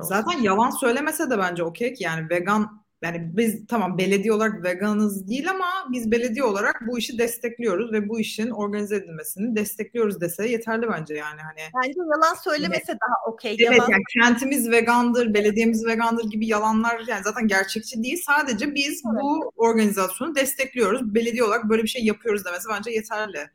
[0.00, 0.08] olsun.
[0.08, 5.28] Zaten yalan söylemese de bence okey ki yani vegan yani biz tamam belediye olarak veganız
[5.28, 10.48] değil ama biz belediye olarak bu işi destekliyoruz ve bu işin organize edilmesini destekliyoruz dese
[10.48, 11.60] yeterli bence yani hani.
[11.84, 13.00] Bence yalan söylemese evet.
[13.02, 13.56] daha okey.
[13.60, 13.90] Evet yalan...
[13.90, 18.22] yani kentimiz vegandır, belediyemiz vegandır gibi yalanlar yani zaten gerçekçi değil.
[18.26, 19.22] Sadece biz evet.
[19.22, 21.14] bu organizasyonu destekliyoruz.
[21.14, 23.46] Belediye olarak böyle bir şey yapıyoruz demesi bence yeterli.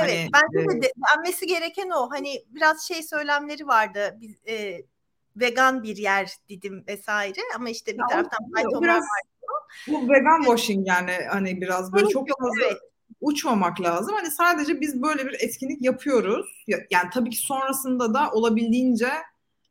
[0.00, 2.10] Evet, hani, bence e, de denmesi gereken o.
[2.10, 4.18] Hani biraz şey söylemleri vardı.
[4.20, 4.82] Biz, e,
[5.36, 9.22] vegan bir yer dedim vesaire ama işte bir ya taraftan faytonlar var.
[9.88, 12.78] Bu vegan washing yani hani biraz böyle çok fazla evet.
[13.20, 14.14] uçmamak lazım.
[14.14, 16.64] Hani sadece biz böyle bir etkinlik yapıyoruz.
[16.66, 19.08] Yani tabii ki sonrasında da olabildiğince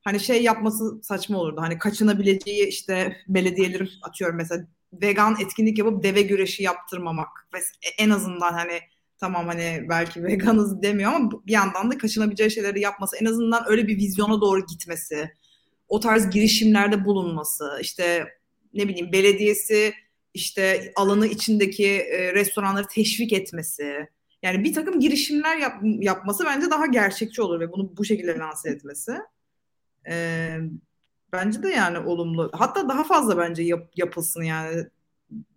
[0.03, 1.61] hani şey yapması saçma olurdu.
[1.61, 7.59] Hani kaçınabileceği işte belediyelerin atıyorum mesela vegan etkinlik yapıp deve güreşi yaptırmamak ve
[7.97, 8.79] en azından hani
[9.17, 13.87] tamam hani belki veganız demiyor ama bir yandan da kaçınabileceği şeyleri yapması en azından öyle
[13.87, 15.31] bir vizyona doğru gitmesi
[15.91, 18.27] o tarz girişimlerde bulunması, işte
[18.73, 19.93] ne bileyim belediyesi
[20.33, 24.07] işte alanı içindeki e, restoranları teşvik etmesi.
[24.43, 28.69] Yani bir takım girişimler yap, yapması bence daha gerçekçi olur ve bunu bu şekilde lanse
[28.69, 29.17] etmesi.
[30.09, 30.57] E,
[31.33, 32.51] bence de yani olumlu.
[32.53, 34.85] Hatta daha fazla bence yap, yapılsın yani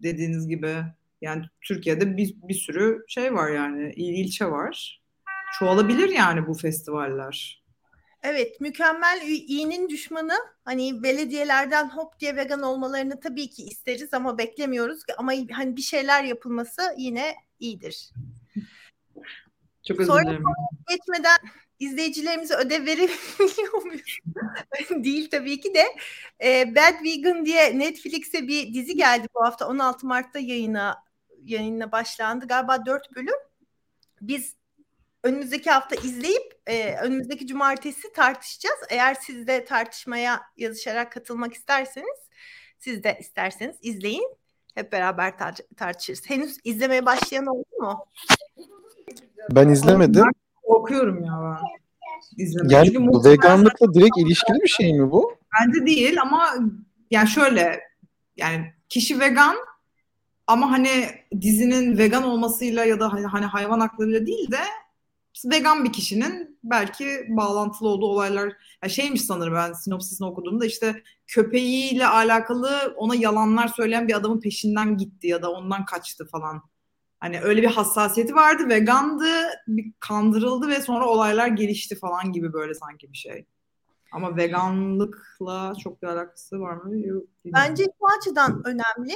[0.02, 0.74] dediğiniz gibi.
[1.22, 5.02] Yani Türkiye'de bir, bir sürü şey var yani il ilçe var.
[5.58, 7.63] Çoğalabilir yani bu festivaller.
[8.24, 10.34] Evet, mükemmel iyinin düşmanı.
[10.64, 15.02] Hani belediyelerden hop diye vegan olmalarını tabii ki isteriz ama beklemiyoruz.
[15.18, 18.10] Ama hani bir şeyler yapılması yine iyidir.
[19.88, 20.42] Çok özür dilerim.
[20.42, 20.54] Sonra
[20.88, 21.38] geçmeden
[21.78, 24.18] izleyicilerimize ödev verebiliyor muyuz?
[25.04, 25.84] Değil tabii ki de.
[26.44, 29.68] E, Bad Vegan diye Netflix'e bir dizi geldi bu hafta.
[29.68, 31.04] 16 Mart'ta yayına
[31.44, 32.46] yayınla başlandı.
[32.46, 33.34] Galiba 4 bölüm.
[34.20, 34.54] Biz
[35.24, 38.78] önümüzdeki hafta izleyip e, önümüzdeki cumartesi tartışacağız.
[38.88, 42.18] Eğer siz de tartışmaya yazışarak katılmak isterseniz
[42.78, 44.36] siz de isterseniz izleyin.
[44.74, 46.30] Hep beraber tar- tartışırız.
[46.30, 48.06] Henüz izlemeye başlayan oldu mu?
[49.50, 50.24] Ben izlemedim.
[50.62, 51.56] okuyorum ya ben.
[52.42, 52.76] İzlemedim.
[52.76, 55.36] Yani Çünkü veganlıkla direkt ilişkili bir şey mi bu?
[55.60, 56.54] Bence değil ama
[57.10, 57.80] yani şöyle
[58.36, 59.56] yani kişi vegan
[60.46, 61.08] ama hani
[61.40, 64.60] dizinin vegan olmasıyla ya da hani, hani hayvan haklarıyla değil de
[65.44, 72.06] vegan bir kişinin belki bağlantılı olduğu olaylar ya şeymiş sanırım ben sinopsisini okuduğumda işte köpeğiyle
[72.06, 76.62] alakalı ona yalanlar söyleyen bir adamın peşinden gitti ya da ondan kaçtı falan.
[77.20, 79.26] Hani öyle bir hassasiyeti vardı, vegandı,
[79.68, 83.46] bir kandırıldı ve sonra olaylar gelişti falan gibi böyle sanki bir şey.
[84.14, 87.06] Ama veganlıkla çok bir alakası var mı?
[87.06, 89.12] Yok, Bence bu açıdan önemli.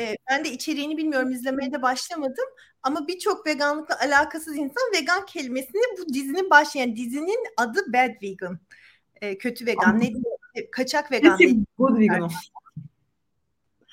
[0.00, 2.44] E, ben de içeriğini bilmiyorum, izlemeye de başlamadım.
[2.82, 8.58] Ama birçok veganlıkla alakasız insan vegan kelimesini bu dizinin başı, yani dizinin adı Bad Vegan.
[9.20, 10.00] E, kötü vegan.
[10.00, 10.70] Ne diyor?
[10.70, 11.38] Kaçak vegan.
[11.78, 12.30] Good vegan.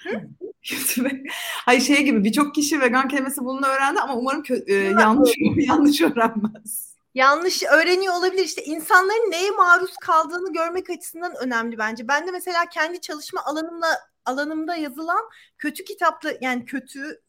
[1.66, 6.02] Hayır şey gibi birçok kişi vegan kelimesi bunu öğrendi ama umarım kö- e, yanlış yanlış
[6.02, 6.89] öğrenmez.
[7.16, 12.07] Yanlış öğreniyor olabilir işte insanların neye maruz kaldığını görmek açısından önemli bence.
[12.07, 17.22] Ben de mesela kendi çalışma alanımla alanımda yazılan kötü kitaplı yani kötü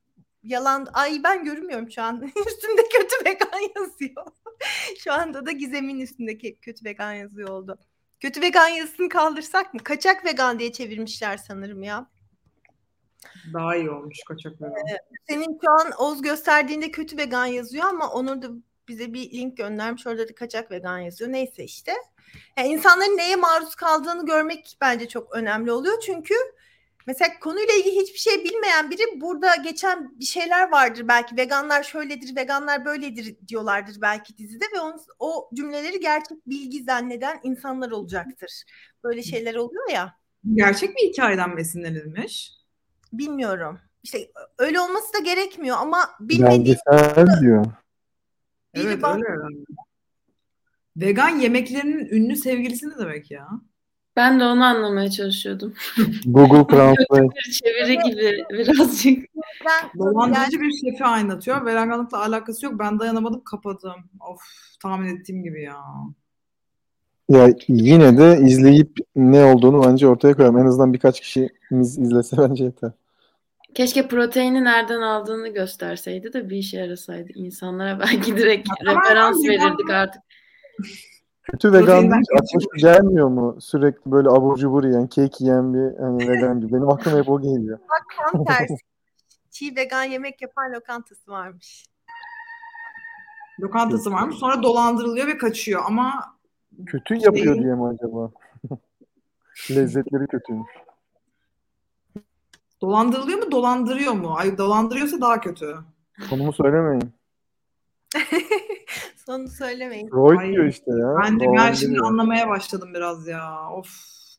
[0.43, 4.27] yalan ay ben görünmüyorum şu an üstünde kötü vegan yazıyor.
[4.99, 7.79] şu anda da Gizem'in üstündeki kötü vegan yazıyor oldu.
[8.21, 9.81] Kötü vegan yazısını kaldırsak mı?
[9.85, 12.07] Kaçak vegan diye çevirmişler sanırım ya.
[13.53, 14.73] Daha iyi olmuş kaçak vegan.
[14.77, 18.49] Ee, senin şu an Oz gösterdiğinde kötü vegan yazıyor ama onu da
[18.91, 20.07] bize bir link göndermiş.
[20.07, 21.33] Orada da kaçak vegan yazıyor.
[21.33, 21.93] Neyse işte.
[22.59, 26.01] Yani insanların neye maruz kaldığını görmek bence çok önemli oluyor.
[26.07, 26.35] Çünkü
[27.07, 32.37] Mesela konuyla ilgili hiçbir şey bilmeyen biri burada geçen bir şeyler vardır belki veganlar şöyledir,
[32.37, 38.65] veganlar böyledir diyorlardır belki dizide ve on, o cümleleri gerçek bilgi zanneden insanlar olacaktır.
[39.05, 40.15] Böyle şeyler oluyor ya.
[40.55, 42.53] Gerçek bir hikayeden besinlenilmiş.
[43.13, 43.81] Bilmiyorum.
[44.03, 46.79] İşte öyle olması da gerekmiyor ama bilmediğim...
[46.87, 47.67] Belgesel diyor.
[48.75, 49.65] Evet bak- öyle
[50.97, 53.49] Vegan yemeklerinin ünlü sevgilisi ne demek ya?
[54.17, 55.75] Ben de onu anlamaya çalışıyordum.
[56.27, 57.23] Google Translate.
[57.23, 59.31] bir çeviri gibi birazcık.
[59.99, 61.67] Dolandırıcı bir şefi anlatıyor.
[61.67, 62.79] Veganlıkla alakası yok.
[62.79, 64.11] Ben dayanamadım kapadım.
[64.31, 64.41] Of
[64.83, 65.77] tahmin ettiğim gibi ya.
[67.29, 70.59] Ya yine de izleyip ne olduğunu bence ortaya koyalım.
[70.59, 72.93] En azından birkaç kişimiz izlese bence yeter.
[73.75, 77.33] Keşke proteini nereden aldığını gösterseydi de bir işe yarasaydı.
[77.35, 80.23] İnsanlara belki direkt referans verirdik artık.
[81.43, 83.57] Kötü vegan değil, aklıma gelmiyor mu?
[83.61, 86.73] Sürekli böyle abur cubur yiyen, kek yiyen bir hani vegan gibi.
[86.73, 87.79] Benim aklıma hep o geliyor.
[87.79, 88.75] Bak tam tersi.
[89.51, 91.87] Çiğ vegan yemek yapan lokantası varmış.
[93.61, 94.37] Lokantası varmış.
[94.37, 96.37] Sonra dolandırılıyor ve kaçıyor ama
[96.87, 98.31] kötü yapıyor diye mi acaba?
[99.71, 100.71] Lezzetleri kötüymüş.
[102.83, 104.35] Dolandırılıyor mu dolandırıyor mu?
[104.37, 105.77] Ay dolandırıyorsa daha kötü.
[106.31, 107.13] Konumu söylemeyin.
[109.27, 110.09] Sonunu söylemeyin.
[110.09, 111.15] Freud Ay, diyor işte ya.
[111.23, 113.71] Ben de ben şimdi anlamaya başladım biraz ya.
[113.73, 113.89] Of.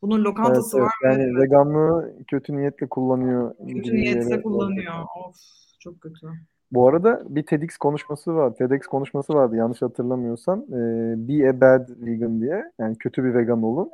[0.02, 0.88] Bunun Evet, lokantası evet.
[0.88, 0.94] var.
[1.04, 3.56] Yani ve veganlığı kötü niyetle kullanıyor.
[3.68, 4.94] kötü niyetle kullanıyor.
[5.26, 5.36] Of.
[5.80, 6.28] Çok kötü.
[6.72, 8.54] Bu arada bir TEDx konuşması var.
[8.56, 10.60] TEDx konuşması vardı yanlış hatırlamıyorsam.
[10.60, 12.72] Ee, Be a bad vegan diye.
[12.80, 13.90] Yani kötü bir vegan olun.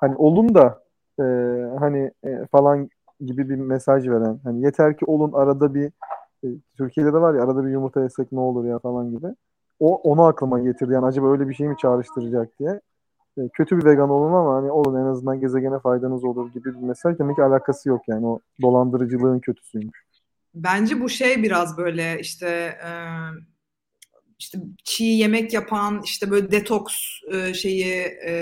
[0.00, 0.82] Hani olun da
[1.18, 1.24] e,
[1.78, 2.90] hani e, falan
[3.20, 4.40] gibi bir mesaj veren.
[4.44, 5.90] Hani yeter ki olun arada bir
[6.44, 9.26] e, Türkiye'de de var ya arada bir yumurta yesek ne olur ya falan gibi.
[9.80, 10.92] O onu aklıma getirdi.
[10.92, 12.80] Yani acaba öyle bir şey mi çağrıştıracak diye.
[13.38, 16.86] E, kötü bir vegan olun ama hani olun en azından gezegene faydanız olur gibi bir
[16.86, 17.18] mesaj.
[17.18, 18.26] Demek ki alakası yok yani.
[18.26, 20.02] O dolandırıcılığın kötüsüymüş.
[20.54, 22.48] Bence bu şey biraz böyle işte
[22.86, 22.90] e,
[24.38, 26.94] işte çiğ yemek yapan işte böyle detoks
[27.32, 27.94] e, şeyi
[28.26, 28.32] e,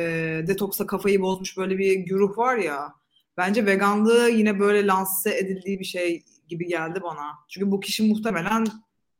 [0.47, 3.00] detoksa kafayı bozmuş böyle bir güruh var ya.
[3.41, 7.39] Bence veganlığı yine böyle lanse edildiği bir şey gibi geldi bana.
[7.49, 8.67] Çünkü bu kişi muhtemelen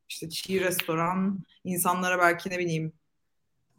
[0.09, 2.93] işte çiğ restoran insanlara belki ne bileyim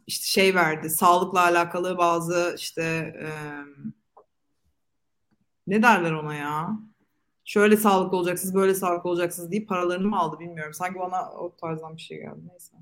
[0.07, 0.89] işte şey verdi.
[0.89, 2.83] Sağlıkla alakalı bazı işte
[3.19, 3.29] e,
[5.67, 6.69] ne derler ona ya?
[7.45, 10.73] Şöyle sağlıklı olacaksınız, böyle sağlıklı olacaksınız deyip paralarını mı aldı bilmiyorum.
[10.73, 12.39] Sanki bana o tarzdan bir şey geldi.
[12.49, 12.75] Neyse.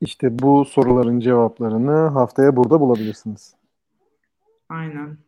[0.00, 3.54] İşte bu soruların cevaplarını haftaya burada bulabilirsiniz.
[4.68, 5.18] Aynen.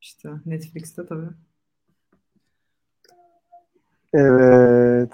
[0.00, 1.30] İşte Netflix'te tabii.
[4.12, 5.12] Evet.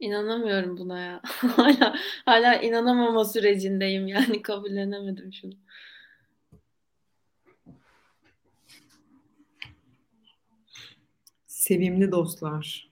[0.00, 1.20] İnanamıyorum buna ya.
[1.56, 5.52] Hala, hala inanamama sürecindeyim yani kabullenemedim şunu.
[11.46, 12.90] Sevimli dostlar.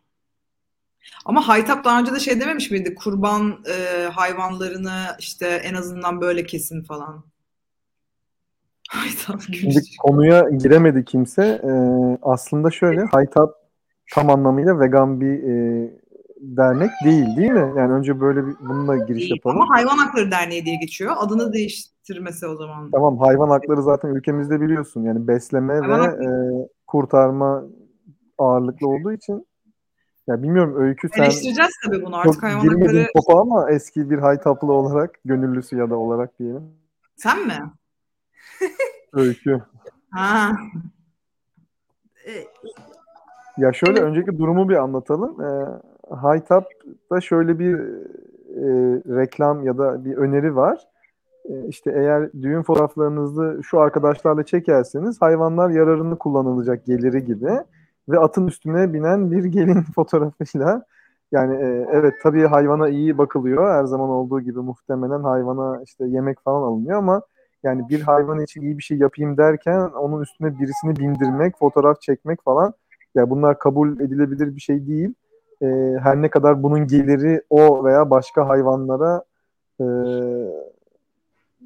[1.24, 2.94] Ama Haytap daha önce de şey dememiş miydi?
[2.94, 7.33] Kurban e, hayvanlarını işte en azından böyle kesin falan.
[8.90, 11.42] Haytap Şimdi konuya giremedi kimse.
[11.64, 11.68] Ee,
[12.22, 13.54] aslında şöyle, Haytap
[14.14, 15.90] tam anlamıyla vegan bir e,
[16.40, 17.72] dernek değil, değil mi?
[17.76, 19.60] Yani önce böyle bir bununla giriş yapalım.
[19.60, 21.14] Ama Hayvan Hakları Derneği diye geçiyor.
[21.18, 22.90] Adını değiştirmesi o zaman.
[22.90, 25.02] Tamam, hayvan hakları zaten ülkemizde biliyorsun.
[25.02, 27.64] Yani besleme Hayvan ve hakları- e, kurtarma
[28.38, 29.46] ağırlıklı olduğu için.
[30.26, 33.06] Ya bilmiyorum Öykü sen Eleştireceğiz tabii bunu artık hayvan hakları.
[33.16, 36.62] topa ama eski bir Haytaplı olarak, gönüllüsü ya da olarak diyelim.
[37.16, 37.58] Sen mi?
[39.12, 39.60] Öykü.
[40.10, 40.52] Ha.
[42.26, 42.44] Ee,
[43.58, 45.40] Ya şöyle öncelikle durumu bir anlatalım.
[45.40, 45.66] Ee,
[46.14, 47.74] Haytap'ta şöyle bir
[48.54, 48.64] e,
[49.16, 50.86] reklam ya da bir öneri var.
[51.44, 57.50] E, işte eğer düğün fotoğraflarınızı şu arkadaşlarla çekerseniz hayvanlar yararını kullanılacak geliri gibi
[58.08, 60.84] ve atın üstüne binen bir gelin fotoğrafıyla
[61.32, 63.70] yani e, evet tabii hayvana iyi bakılıyor.
[63.74, 67.22] Her zaman olduğu gibi muhtemelen hayvana işte yemek falan alınıyor ama
[67.64, 72.44] yani bir hayvan için iyi bir şey yapayım derken onun üstüne birisini bindirmek, fotoğraf çekmek
[72.44, 72.74] falan
[73.14, 75.14] ya bunlar kabul edilebilir bir şey değil.
[75.62, 75.66] E,
[76.02, 79.24] her ne kadar bunun geliri o veya başka hayvanlara
[79.80, 79.84] e,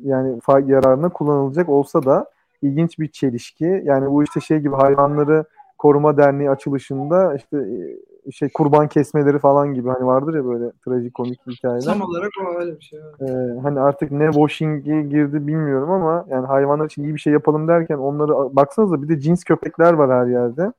[0.03, 2.31] yani yararına kullanılacak olsa da
[2.63, 3.83] ilginç bir çelişki.
[3.85, 5.45] Yani bu işte şey gibi hayvanları
[5.79, 7.99] koruma derneği açılışında işte e,
[8.33, 11.85] şey kurban kesmeleri falan gibi hani vardır ya böyle trajikomik hikayeler.
[11.85, 13.01] Tam olarak o öyle bir şey.
[13.21, 13.31] evet.
[13.31, 17.69] Ee, hani artık ne washing'e girdi bilmiyorum ama yani hayvanlar için iyi bir şey yapalım
[17.69, 20.73] derken onları baksanıza bir de cins köpekler var her yerde.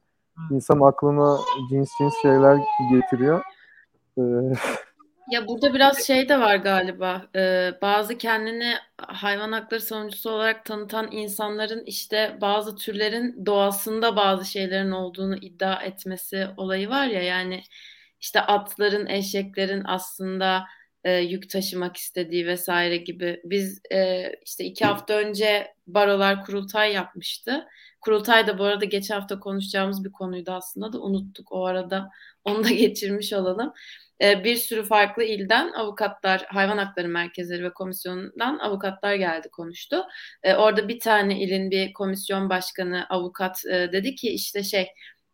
[0.51, 1.37] İnsan aklına
[1.69, 2.57] cins cins şeyler
[2.91, 3.41] getiriyor.
[4.17, 4.21] Ee,
[5.31, 7.29] Ya burada biraz şey de var galiba.
[7.35, 14.91] Ee, bazı kendini hayvan hakları savunucusu olarak tanıtan insanların işte bazı türlerin doğasında bazı şeylerin
[14.91, 17.63] olduğunu iddia etmesi olayı var ya yani
[18.21, 20.65] işte atların, eşeklerin aslında
[21.03, 23.41] e, yük taşımak istediği vesaire gibi.
[23.45, 27.67] Biz e, işte iki hafta önce barolar kurultay yapmıştı.
[28.01, 32.09] Kurultay da bu arada geçen hafta konuşacağımız bir konuydu aslında da unuttuk o arada.
[32.45, 33.73] Onu da geçirmiş olalım.
[34.21, 40.03] E, bir sürü farklı ilden avukatlar, hayvan hakları merkezleri ve komisyonundan avukatlar geldi konuştu.
[40.43, 44.87] E, orada bir tane ilin bir komisyon başkanı avukat e, dedi ki işte şey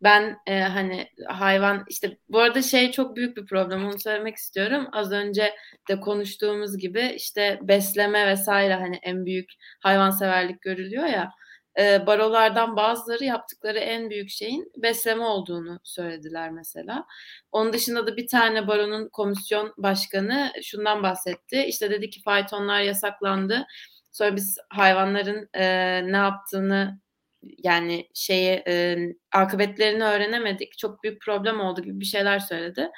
[0.03, 4.87] ben e, hani hayvan işte bu arada şey çok büyük bir problem onu söylemek istiyorum.
[4.91, 5.53] Az önce
[5.89, 11.31] de konuştuğumuz gibi işte besleme vesaire hani en büyük hayvanseverlik görülüyor ya.
[11.79, 17.05] E, barolardan bazıları yaptıkları en büyük şeyin besleme olduğunu söylediler mesela.
[17.51, 21.63] Onun dışında da bir tane baronun komisyon başkanı şundan bahsetti.
[21.63, 23.67] İşte dedi ki faytonlar yasaklandı.
[24.11, 25.63] Sonra biz hayvanların e,
[26.11, 26.99] ne yaptığını
[27.63, 28.97] yani şeye e,
[29.33, 30.77] akıbetlerini öğrenemedik.
[30.77, 32.89] Çok büyük problem oldu gibi bir şeyler söyledi.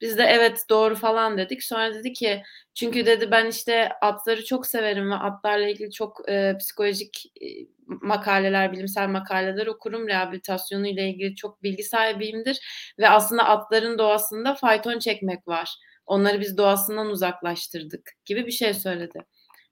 [0.00, 1.62] Biz de evet doğru falan dedik.
[1.64, 2.42] Sonra dedi ki
[2.74, 7.46] çünkü dedi ben işte atları çok severim ve atlarla ilgili çok e, psikolojik e,
[7.86, 10.08] makaleler, bilimsel makaleler okurum.
[10.08, 12.60] Rehabilitasyonu ile ilgili çok bilgi sahibiyimdir.
[12.98, 15.76] Ve aslında atların doğasında fayton çekmek var.
[16.06, 19.18] Onları biz doğasından uzaklaştırdık gibi bir şey söyledi.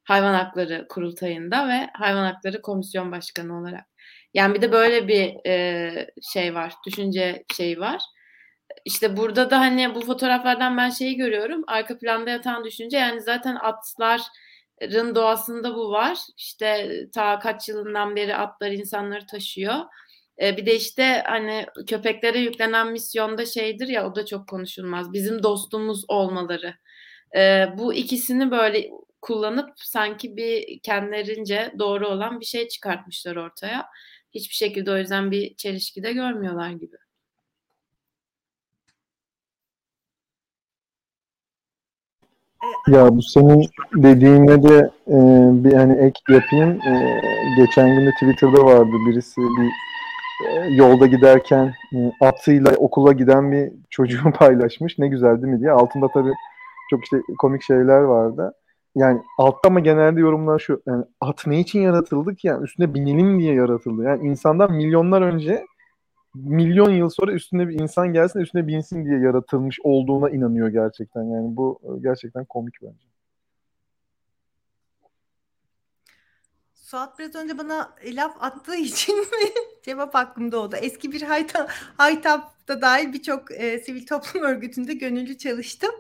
[0.05, 3.87] Hayvan Hakları Kurultayı'nda ve Hayvan Hakları Komisyon Başkanı olarak.
[4.35, 8.03] Yani bir de böyle bir e, şey var, düşünce şeyi var.
[8.85, 11.65] İşte burada da hani bu fotoğraflardan ben şeyi görüyorum.
[11.67, 16.19] Arka planda yatan düşünce yani zaten atların doğasında bu var.
[16.39, 19.75] İşte ta kaç yılından beri atlar insanları taşıyor.
[20.43, 25.13] E, bir de işte hani köpeklere yüklenen misyonda şeydir ya o da çok konuşulmaz.
[25.13, 26.75] Bizim dostumuz olmaları.
[27.37, 28.91] E, bu ikisini böyle
[29.23, 33.87] kullanıp sanki bir kendilerince doğru olan bir şey çıkartmışlar ortaya.
[34.37, 36.97] Hiçbir şekilde o yüzden bir çelişki de görmüyorlar gibi.
[42.89, 45.17] Ya bu senin dediğine de e,
[45.65, 46.71] bir hani ek yapayım.
[46.71, 47.21] E,
[47.57, 49.71] geçen gün de Twitter'da vardı birisi bir
[50.49, 54.99] e, yolda giderken e, atıyla okula giden bir çocuğu paylaşmış.
[54.99, 55.71] Ne güzel değil mi diye.
[55.71, 56.33] Altında tabii
[56.91, 58.53] çok işte komik şeyler vardı.
[58.97, 60.83] Yani altta ama genelde yorumlar şu.
[60.87, 62.47] Yani at ne için yaratıldı ki?
[62.47, 64.03] Yani üstüne binelim diye yaratıldı.
[64.03, 65.67] Yani insandan milyonlar önce
[66.35, 71.23] milyon yıl sonra üstüne bir insan gelsin üstüne binsin diye yaratılmış olduğuna inanıyor gerçekten.
[71.23, 73.07] Yani bu e, gerçekten komik bence.
[76.75, 79.27] Suat biraz önce bana laf attığı için
[79.83, 80.77] cevap aklımda oldu.
[80.77, 85.93] Eski bir hayta, haytapta dahil birçok e, sivil toplum örgütünde gönüllü çalıştım.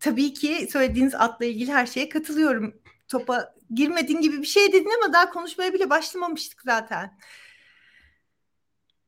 [0.00, 2.74] Tabii ki söylediğiniz atla ilgili her şeye katılıyorum.
[3.08, 7.18] Topa girmediğin gibi bir şey dedin ama daha konuşmaya bile başlamamıştık zaten.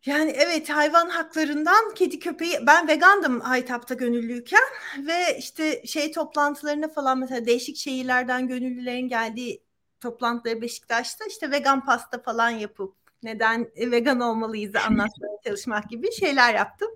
[0.06, 4.62] Yani evet hayvan haklarından kedi köpeği ben vegandım Haytap'ta gönüllüyken
[4.98, 9.62] ve işte şey toplantılarına falan mesela değişik şehirlerden gönüllülerin geldiği
[10.00, 16.90] toplantıları Beşiktaş'ta işte vegan pasta falan yapıp neden vegan olmalıyız anlatmaya çalışmak gibi şeyler yaptım.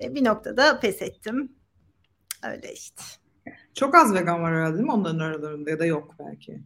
[0.00, 1.56] Bir noktada pes ettim.
[2.42, 3.19] Öyle işte.
[3.74, 6.60] Çok az vegan var herhalde değil mi onların aralarında ya da yok belki?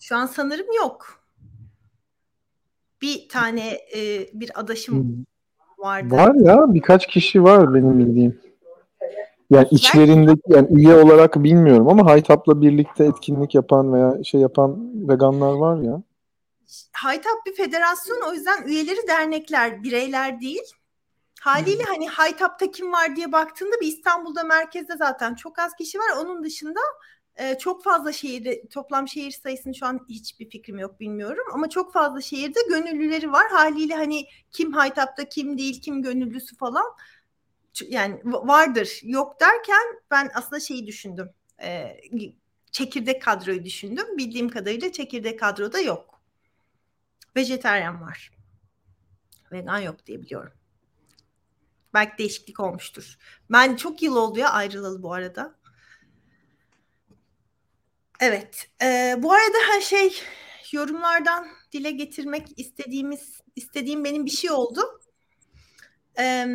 [0.00, 1.22] Şu an sanırım yok
[3.02, 5.24] bir tane e, bir adaşım hmm.
[5.78, 6.14] vardı.
[6.14, 8.40] Var ya birkaç kişi var benim bildiğim.
[9.50, 15.52] Yani içlerindeki yani üye olarak bilmiyorum ama Haytap'la birlikte etkinlik yapan veya şey yapan veganlar
[15.52, 16.02] var ya.
[16.92, 20.62] Haytap bir federasyon o yüzden üyeleri dernekler, bireyler değil.
[21.42, 26.16] Haliyle hani Haytap'ta kim var diye baktığında bir İstanbul'da merkezde zaten çok az kişi var.
[26.20, 26.80] Onun dışında
[27.36, 31.92] e, çok fazla şehirde toplam şehir sayısını şu an hiçbir fikrim yok bilmiyorum ama çok
[31.92, 33.50] fazla şehirde gönüllüleri var.
[33.50, 36.86] Haliyle hani kim Haytap'ta kim değil kim gönüllüsü falan
[37.88, 41.30] yani vardır yok derken ben aslında şeyi düşündüm.
[41.62, 41.96] E,
[42.72, 44.18] çekirdek kadroyu düşündüm.
[44.18, 46.20] Bildiğim kadarıyla çekirdek kadroda yok.
[47.36, 48.30] Vejeteryan var.
[49.52, 50.52] Vegan yok diye biliyorum.
[51.94, 53.18] Belki değişiklik olmuştur.
[53.50, 55.54] Ben çok yıl oldu ya ayrılalı bu arada.
[58.20, 58.66] Evet.
[58.82, 60.22] E, bu arada her şey
[60.72, 64.80] yorumlardan dile getirmek istediğimiz istediğim benim bir şey oldu.
[66.18, 66.46] E,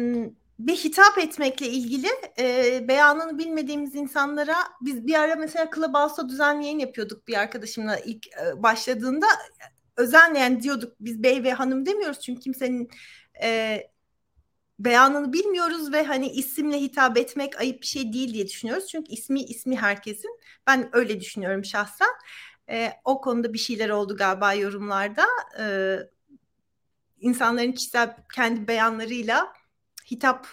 [0.60, 2.08] bir hitap etmekle ilgili
[2.40, 8.28] e, beyanını bilmediğimiz insanlara biz bir ara mesela Clubhouse'da düzenli yayın yapıyorduk bir arkadaşımla ilk
[8.28, 9.28] e, başladığında
[9.98, 12.90] özenle yani diyorduk biz bey ve hanım demiyoruz çünkü kimsenin
[13.44, 13.80] e,
[14.80, 18.88] beyanını bilmiyoruz ve hani isimle hitap etmek ayıp bir şey değil diye düşünüyoruz.
[18.88, 20.40] Çünkü ismi ismi herkesin.
[20.68, 22.10] Ben öyle düşünüyorum şahsen.
[22.70, 25.26] E, o konuda bir şeyler oldu galiba yorumlarda.
[25.60, 25.98] E,
[27.20, 29.54] insanların kişisel kendi beyanlarıyla
[30.12, 30.48] hitap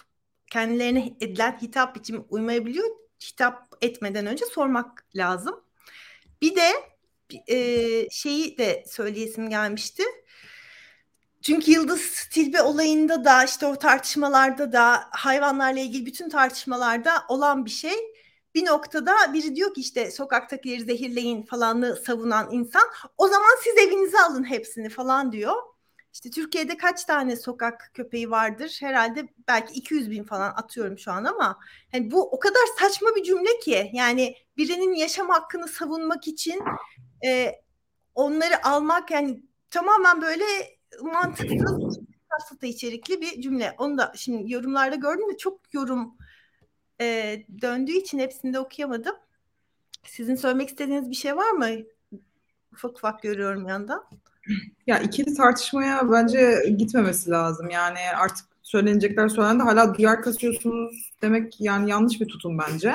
[0.51, 2.85] kendilerine edilen hitap biçimi uymayabiliyor.
[3.23, 5.63] Hitap etmeden önce sormak lazım.
[6.41, 6.71] Bir de
[7.47, 10.03] e, şeyi de söyleyesim gelmişti
[11.45, 17.69] çünkü Yıldız Tilbe olayında da işte o tartışmalarda da hayvanlarla ilgili bütün tartışmalarda olan bir
[17.69, 17.93] şey.
[18.55, 22.83] Bir noktada biri diyor ki işte sokaktakileri zehirleyin falanı savunan insan
[23.17, 25.53] o zaman siz evinize alın hepsini falan diyor.
[26.13, 28.77] İşte Türkiye'de kaç tane sokak köpeği vardır?
[28.79, 31.59] Herhalde belki 200 bin falan atıyorum şu an ama
[31.91, 36.61] hani bu o kadar saçma bir cümle ki yani birinin yaşam hakkını savunmak için
[37.25, 37.51] e,
[38.15, 43.75] onları almak yani tamamen böyle mantıksız hastata içerikli bir cümle.
[43.77, 46.15] Onu da şimdi yorumlarda gördüm de çok yorum
[47.01, 49.15] e, döndüğü için hepsini de okuyamadım.
[50.03, 51.67] Sizin söylemek istediğiniz bir şey var mı?
[52.73, 54.03] Ufak ufak görüyorum yanda.
[54.87, 57.69] Ya ikili tartışmaya bence gitmemesi lazım.
[57.69, 59.63] Yani artık söylenecekler söylendi.
[59.63, 62.93] Hala duyar kasıyorsunuz demek yani yanlış bir tutum bence.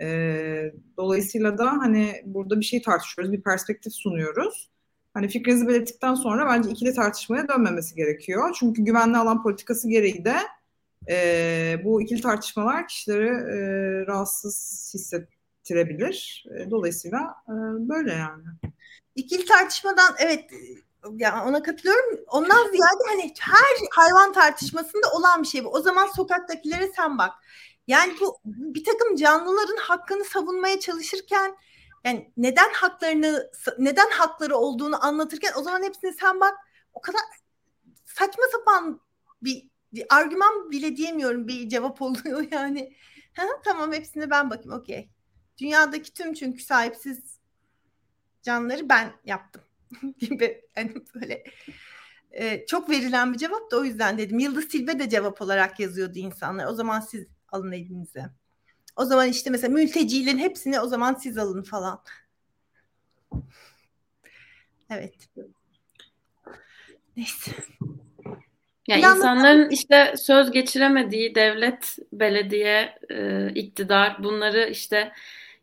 [0.00, 4.68] E, dolayısıyla da hani burada bir şey tartışıyoruz, bir perspektif sunuyoruz.
[5.18, 8.56] Hani fikrinizi belirttikten sonra bence ikili tartışmaya dönmemesi gerekiyor.
[8.58, 10.36] Çünkü güvenli alan politikası gereği de
[11.08, 13.60] e, bu ikili tartışmalar kişileri e,
[14.06, 16.46] rahatsız hissettirebilir.
[16.56, 17.54] E, dolayısıyla e,
[17.88, 18.42] böyle yani.
[19.14, 20.44] İkili tartışmadan evet
[21.16, 22.20] yani ona katılıyorum.
[22.28, 25.68] Ondan ziyade hani her hayvan tartışmasında olan bir şey bu.
[25.68, 27.32] O zaman sokaktakilere sen bak.
[27.86, 31.56] Yani bu bir takım canlıların hakkını savunmaya çalışırken
[32.04, 36.54] yani neden haklarını neden hakları olduğunu anlatırken o zaman hepsini sen bak
[36.94, 37.20] o kadar
[38.04, 39.00] saçma sapan
[39.42, 42.96] bir, bir argüman bile diyemiyorum bir cevap oluyor yani.
[43.64, 45.10] Tamam hepsine ben bakayım okey.
[45.58, 47.38] Dünyadaki tüm çünkü sahipsiz
[48.42, 49.62] canlıları ben yaptım
[50.18, 51.44] gibi hani böyle
[52.30, 54.38] e, çok verilen bir cevap da o yüzden dedim.
[54.38, 56.66] Yıldız Tilbe de cevap olarak yazıyordu insanlar.
[56.66, 58.30] O zaman siz alın elinize.
[58.98, 62.00] O zaman işte mesela mültecilerin hepsini o zaman siz alın falan.
[64.90, 65.14] Evet.
[67.16, 67.50] Neyse.
[68.88, 75.12] Ya yani insanların işte söz geçiremediği devlet, belediye, e, iktidar bunları işte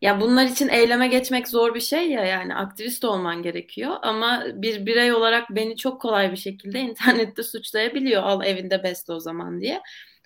[0.02, 4.86] ya bunlar için eyleme geçmek zor bir şey ya yani aktivist olman gerekiyor ama bir
[4.86, 9.82] birey olarak beni çok kolay bir şekilde internette suçlayabiliyor al evinde beste o zaman diye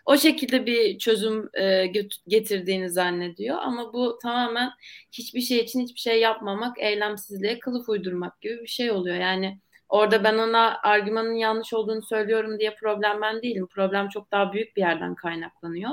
[0.10, 1.86] o şekilde bir çözüm e,
[2.28, 3.58] getirdiğini zannediyor.
[3.60, 4.72] Ama bu tamamen
[5.12, 9.16] hiçbir şey için hiçbir şey yapmamak, eylemsizliğe kılıf uydurmak gibi bir şey oluyor.
[9.16, 13.68] Yani orada ben ona argümanın yanlış olduğunu söylüyorum diye problem ben değilim.
[13.68, 15.92] Problem çok daha büyük bir yerden kaynaklanıyor.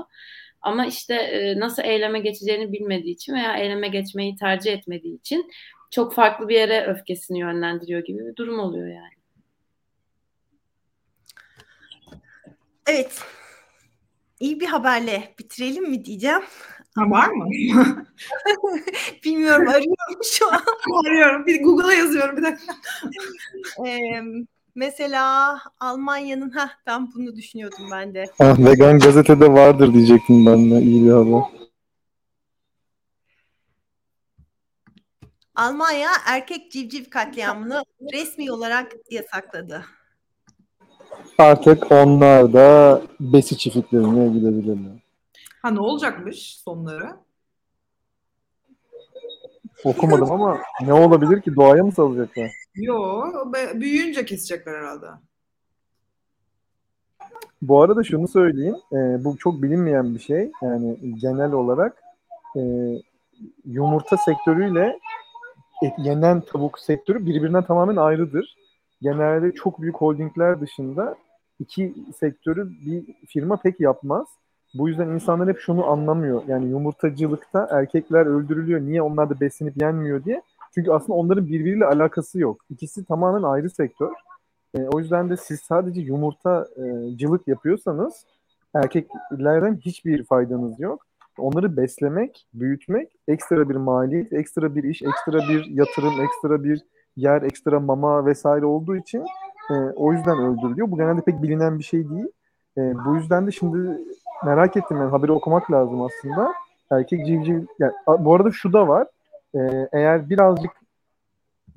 [0.61, 5.51] Ama işte e, nasıl eyleme geçeceğini bilmediği için veya eyleme geçmeyi tercih etmediği için
[5.91, 9.17] çok farklı bir yere öfkesini yönlendiriyor gibi bir durum oluyor yani.
[12.87, 13.23] Evet,
[14.41, 16.43] iyi bir haberle bitirelim mi diyeceğim.
[16.95, 17.49] Ha, var mı?
[19.25, 20.63] Bilmiyorum arıyorum şu an.
[21.07, 21.47] arıyorum.
[21.47, 22.75] Bir Google'a yazıyorum bir dakika.
[23.87, 24.23] ee,
[24.75, 28.27] mesela Almanya'nın ha ben bunu düşünüyordum ben de.
[28.39, 31.43] Ah, vegan gazetede vardır diyecektim ben de iyi bir haber.
[35.55, 37.83] Almanya erkek civciv katliamını
[38.13, 39.85] resmi olarak yasakladı.
[41.39, 44.93] Artık onlar da besi çiftliklerine gidebilirler.
[45.63, 47.17] Ha ne olacakmış sonları?
[49.85, 51.57] Okumadım ama ne olabilir ki?
[51.57, 52.51] Doğaya mı salacaklar?
[52.75, 53.23] Yo,
[53.75, 55.07] büyüyünce kesecekler herhalde.
[57.63, 58.77] Bu arada şunu söyleyeyim.
[58.93, 60.51] E, bu çok bilinmeyen bir şey.
[60.63, 62.03] Yani genel olarak
[62.57, 62.61] e,
[63.65, 64.99] yumurta sektörüyle
[65.83, 68.57] et, yenen tavuk sektörü birbirinden tamamen ayrıdır.
[69.03, 71.17] Genelde çok büyük holdingler dışında
[71.61, 74.27] iki sektörü bir firma pek yapmaz.
[74.75, 76.43] Bu yüzden insanlar hep şunu anlamıyor.
[76.49, 78.81] Yani yumurtacılıkta erkekler öldürülüyor.
[78.81, 80.43] Niye onlar da beslenip yenmiyor diye.
[80.75, 82.61] Çünkü aslında onların birbiriyle alakası yok.
[82.71, 84.13] İkisi tamamen ayrı sektör.
[84.75, 88.27] E, o yüzden de siz sadece yumurtacılık yapıyorsanız
[88.75, 91.07] erkeklerden hiçbir faydanız yok.
[91.39, 96.81] Onları beslemek, büyütmek ekstra bir maliyet, ekstra bir iş, ekstra bir yatırım, ekstra bir
[97.17, 99.25] yer, ekstra mama vesaire olduğu için
[99.71, 100.91] e, o yüzden öldürülüyor.
[100.91, 102.29] Bu genelde pek bilinen bir şey değil.
[102.79, 104.01] E, bu yüzden de şimdi
[104.45, 106.53] merak ettim yani haberi okumak lazım aslında.
[106.91, 109.07] Erkek civciv yani, bu arada şu da var.
[109.55, 110.71] E, eğer birazcık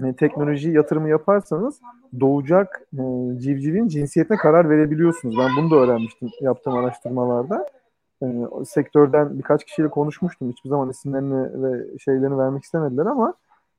[0.04, 1.80] e, teknoloji yatırımı yaparsanız
[2.20, 3.04] doğacak e,
[3.40, 5.38] civcivin cinsiyetine karar verebiliyorsunuz.
[5.38, 7.66] Ben bunu da öğrenmiştim yaptığım araştırmalarda.
[8.24, 8.28] E,
[8.66, 10.52] sektörden birkaç kişiyle konuşmuştum.
[10.52, 13.34] Hiçbir zaman isimlerini ve şeylerini vermek istemediler ama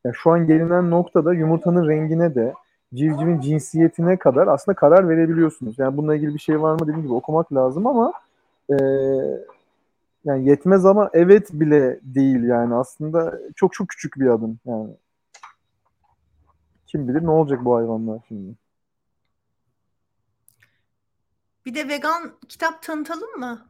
[0.05, 2.55] yani şu an gelinen noktada yumurtanın rengine de
[2.95, 5.79] civcivin cinsiyetine kadar aslında karar verebiliyorsunuz.
[5.79, 8.13] Yani bununla ilgili bir şey var mı dediğim gibi okumak lazım ama
[8.71, 8.77] e,
[10.25, 14.91] yani yetmez ama evet bile değil yani aslında çok çok küçük bir adım yani.
[16.87, 18.55] Kim bilir ne olacak bu hayvanlar şimdi.
[21.67, 23.67] Bir de vegan kitap tanıtalım mı?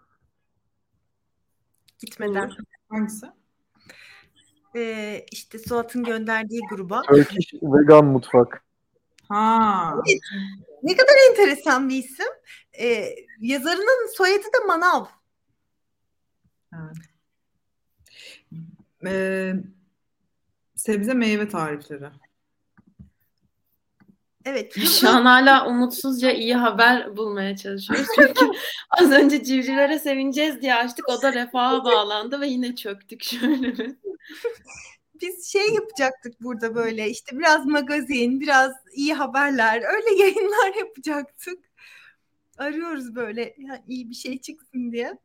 [1.98, 2.46] Gitmeden.
[2.46, 2.56] Olur.
[2.88, 3.26] Hangisi?
[4.76, 7.02] Ee, işte Suat'ın gönderdiği gruba.
[7.02, 8.69] Turkish Vegan Mutfak.
[9.30, 9.94] Ha.
[10.82, 12.26] Ne kadar enteresan bir isim.
[12.80, 15.04] Ee, yazarının soyadı da Manav.
[16.74, 16.96] Evet.
[19.06, 19.54] Ee,
[20.76, 22.10] sebze meyve tarifleri.
[24.44, 24.74] Evet.
[25.00, 28.06] Şu an hala umutsuzca iyi haber bulmaya çalışıyoruz.
[28.14, 28.46] Çünkü
[28.90, 31.08] az önce civcivlere sevineceğiz diye açtık.
[31.08, 33.96] O da refaha bağlandı ve yine çöktük şöyle
[35.20, 41.58] biz şey yapacaktık burada böyle işte biraz magazin, biraz iyi haberler, öyle yayınlar yapacaktık.
[42.58, 45.18] arıyoruz böyle yani iyi bir şey çıksın diye.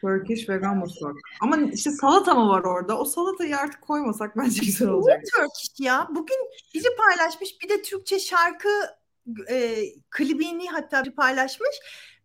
[0.00, 1.14] Turkish vegan mutfak.
[1.40, 2.98] Ama işte salata mı var orada?
[2.98, 5.22] O salatayı artık koymasak bence güzel olacak.
[5.36, 6.08] Turkish ya.
[6.10, 6.36] Bugün
[6.74, 8.68] biri paylaşmış bir de Türkçe şarkı
[9.50, 11.76] e, klibini hatta bir paylaşmış.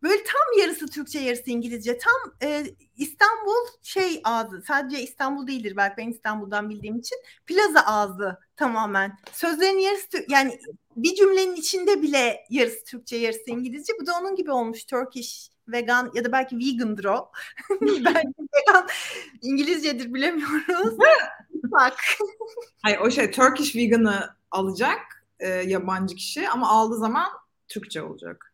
[0.04, 1.98] Böyle tam yarısı Türkçe yarısı İngilizce.
[1.98, 2.66] Tam e,
[2.98, 4.64] İstanbul şey ağzı.
[4.68, 7.18] Sadece İstanbul değildir belki ben İstanbul'dan bildiğim için.
[7.46, 9.18] Plaza ağzı tamamen.
[9.32, 10.60] Sözlerin yarısı yani
[10.96, 13.94] bir cümlenin içinde bile yarısı Türkçe yarısı İngilizce.
[14.02, 17.32] Bu da onun gibi olmuş Turkish vegan ya da belki vegandır o.
[17.82, 18.88] belki vegan
[19.42, 20.98] İngilizcedir bilemiyoruz.
[21.54, 21.98] Bak.
[22.82, 27.28] Hayır o şey Turkish vegan'ı alacak e, yabancı kişi ama aldığı zaman
[27.68, 28.51] Türkçe olacak.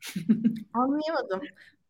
[0.74, 1.40] Anlayamadım.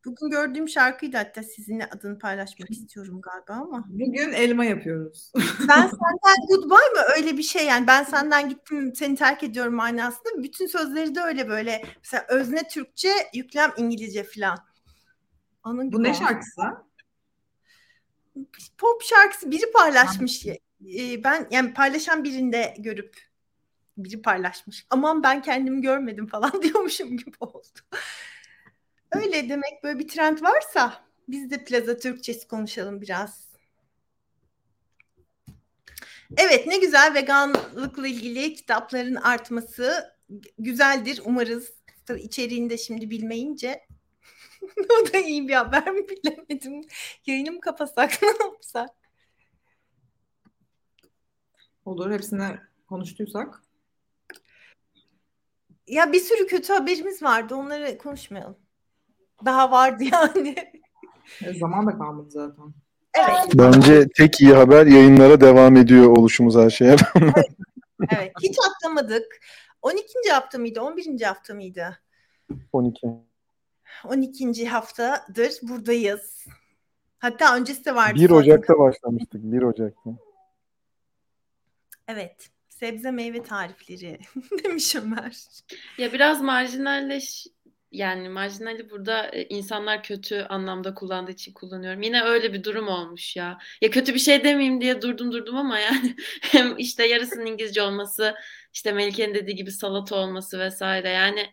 [0.04, 3.84] Bugün gördüğüm şarkıydı hatta sizinle adını paylaşmak istiyorum galiba ama.
[3.88, 5.32] Bugün elma yapıyoruz.
[5.68, 7.00] ben senden goodbye mı?
[7.16, 7.86] Öyle bir şey yani.
[7.86, 10.42] Ben senden gittim seni terk ediyorum manasında.
[10.42, 11.82] Bütün sözleri de öyle böyle.
[11.96, 14.58] Mesela özne Türkçe, yüklem İngilizce falan.
[15.64, 16.62] Onun Bu ne şarkısı?
[18.78, 20.46] Pop şarkısı biri paylaşmış.
[20.46, 23.30] Ee, ben yani paylaşan birinde görüp
[23.96, 24.86] biri paylaşmış.
[24.90, 27.78] Aman ben kendimi görmedim falan diyormuşum gibi oldu.
[29.12, 33.50] Öyle demek böyle bir trend varsa biz de Plaza Türkçesi konuşalım biraz.
[36.36, 40.16] Evet ne güzel veganlıkla ilgili kitapların artması
[40.58, 41.72] güzeldir umarız.
[42.06, 43.86] Tabii içeriğini de şimdi bilmeyince
[45.02, 46.82] o da iyi bir haber mi bilemedim.
[47.26, 48.90] Yayını mı kapasak ne yapsak?
[51.84, 53.62] Olur hepsine konuştuysak.
[55.86, 58.57] Ya bir sürü kötü haberimiz vardı onları konuşmayalım.
[59.44, 60.55] Daha vardı yani.
[61.44, 62.74] E, zaman da kalmadı zaten.
[63.15, 63.55] Evet.
[63.55, 66.97] Bence tek iyi haber yayınlara devam ediyor oluşumuz her şeye.
[67.16, 67.47] evet.
[68.12, 68.32] evet.
[68.43, 69.40] Hiç atlamadık.
[69.82, 70.05] 12.
[70.32, 70.81] hafta mıydı?
[70.81, 71.20] 11.
[71.20, 71.98] hafta mıydı?
[72.73, 73.09] 12.
[74.05, 74.69] 12.
[74.69, 76.47] haftadır buradayız.
[77.19, 78.20] Hatta öncesi de vardı.
[78.20, 79.43] 1 Ocak'ta başlamıştık.
[79.43, 80.11] 1 Ocak'ta.
[82.09, 82.51] Evet.
[82.81, 84.19] Sebze meyve tarifleri
[84.65, 85.36] demiş Ömer.
[85.98, 87.47] Ya biraz marjinalleş
[87.93, 92.02] yani marjinali burada e, insanlar kötü anlamda kullandığı için kullanıyorum.
[92.02, 93.59] Yine öyle bir durum olmuş ya.
[93.82, 98.35] Ya kötü bir şey demeyeyim diye durdum durdum ama yani hem işte yarısının İngilizce olması,
[98.73, 101.09] işte Melike'nin dediği gibi salata olması vesaire.
[101.09, 101.47] Yani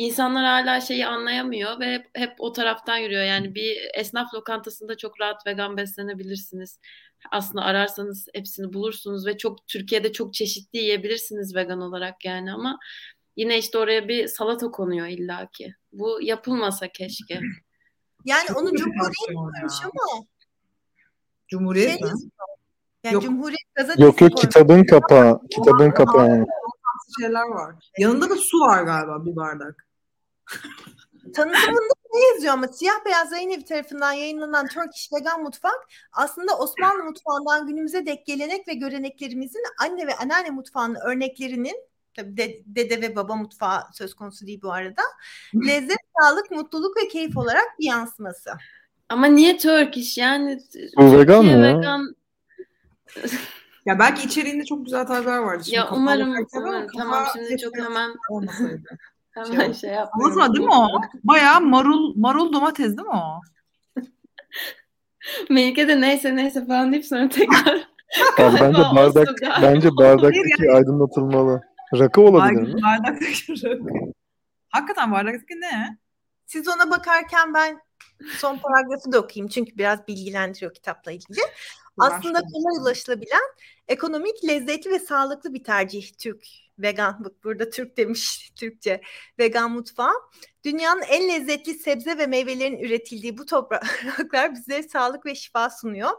[0.00, 3.24] insanlar hala şeyi anlayamıyor ve hep, hep o taraftan yürüyor.
[3.24, 6.80] Yani bir esnaf lokantasında çok rahat vegan beslenebilirsiniz.
[7.30, 12.78] Aslında ararsanız hepsini bulursunuz ve çok Türkiye'de çok çeşitli yiyebilirsiniz vegan olarak yani ama
[13.36, 15.74] yine işte oraya bir salata konuyor illaki.
[15.92, 17.40] Bu yapılmasa keşke.
[18.24, 20.24] Yani Çok onu Cumhuriyet koymuş ama.
[21.48, 22.10] Cumhuriyet şey, mi?
[23.04, 23.22] Yani yok.
[23.22, 25.40] Cumhuriyet gazetesi Yok yok kitabın kapağı.
[25.50, 26.46] Kitabın kapağı yani.
[27.20, 27.74] şeyler var.
[27.98, 29.89] Yanında da su var galiba bir bardak.
[31.34, 37.04] Tanıtımında ne yazıyor ama siyah beyaz yayın evi tarafından yayınlanan Turkish Vegan Mutfak aslında Osmanlı
[37.04, 41.76] mutfağından günümüze dek gelenek ve göreneklerimizin anne ve anneanne mutfağının örneklerinin
[42.14, 45.02] tabii de, dede ve baba mutfağı söz konusu değil bu arada.
[45.54, 48.50] Lezzet, sağlık, mutluluk ve keyif olarak bir yansıması.
[49.08, 50.60] Ama niye Turkish yani?
[50.96, 51.78] Bu vegan mı ya?
[51.78, 52.14] Vegan...
[53.86, 55.64] ya belki içeriğinde çok güzel tarifler vardı.
[55.64, 56.86] Şimdi ya umarım, umarım.
[56.98, 58.14] tamam şimdi çok hemen
[59.44, 60.34] hemen şey, şey yapmıyorum.
[60.34, 60.88] Salata değil mi o?
[61.24, 63.40] Bayağı marul marul domates değil mi o?
[65.50, 67.90] Melike de neyse neyse falan deyip sonra tekrar
[68.38, 69.28] bence bardak
[69.62, 71.60] bence bardaktaki aydınlatılmalı.
[71.94, 72.82] Rakı olabilir mi?
[72.82, 74.12] Bardaktaki rakı.
[74.68, 75.98] Hakikaten bardaktaki ne?
[76.46, 77.80] Siz ona bakarken ben
[78.38, 81.40] son paragrafı da okuyayım çünkü biraz bilgilendiriyor kitapla ilgili.
[81.98, 83.42] Aslında kolay ulaşılabilen
[83.88, 86.44] ekonomik, lezzetli ve sağlıklı bir tercih Türk
[86.82, 89.00] vegan burada Türk demiş Türkçe
[89.38, 90.14] vegan mutfağı.
[90.64, 96.10] Dünyanın en lezzetli sebze ve meyvelerin üretildiği bu topraklar bize sağlık ve şifa sunuyor.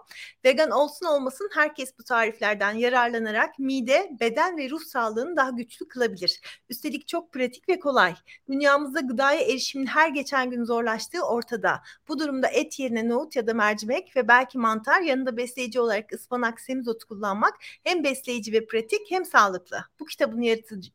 [0.46, 6.42] Vegan olsun olmasın herkes bu tariflerden yararlanarak mide, beden ve ruh sağlığını daha güçlü kılabilir.
[6.70, 8.16] Üstelik çok pratik ve kolay.
[8.50, 11.82] Dünyamızda gıdaya erişimin her geçen gün zorlaştığı ortada.
[12.08, 16.62] Bu durumda et yerine nohut ya da mercimek ve belki mantar yanında besleyici olarak ıspanak,
[16.62, 17.54] semizotu kullanmak
[17.84, 19.86] hem besleyici ve pratik hem sağlıklı.
[20.00, 20.42] Bu kitabın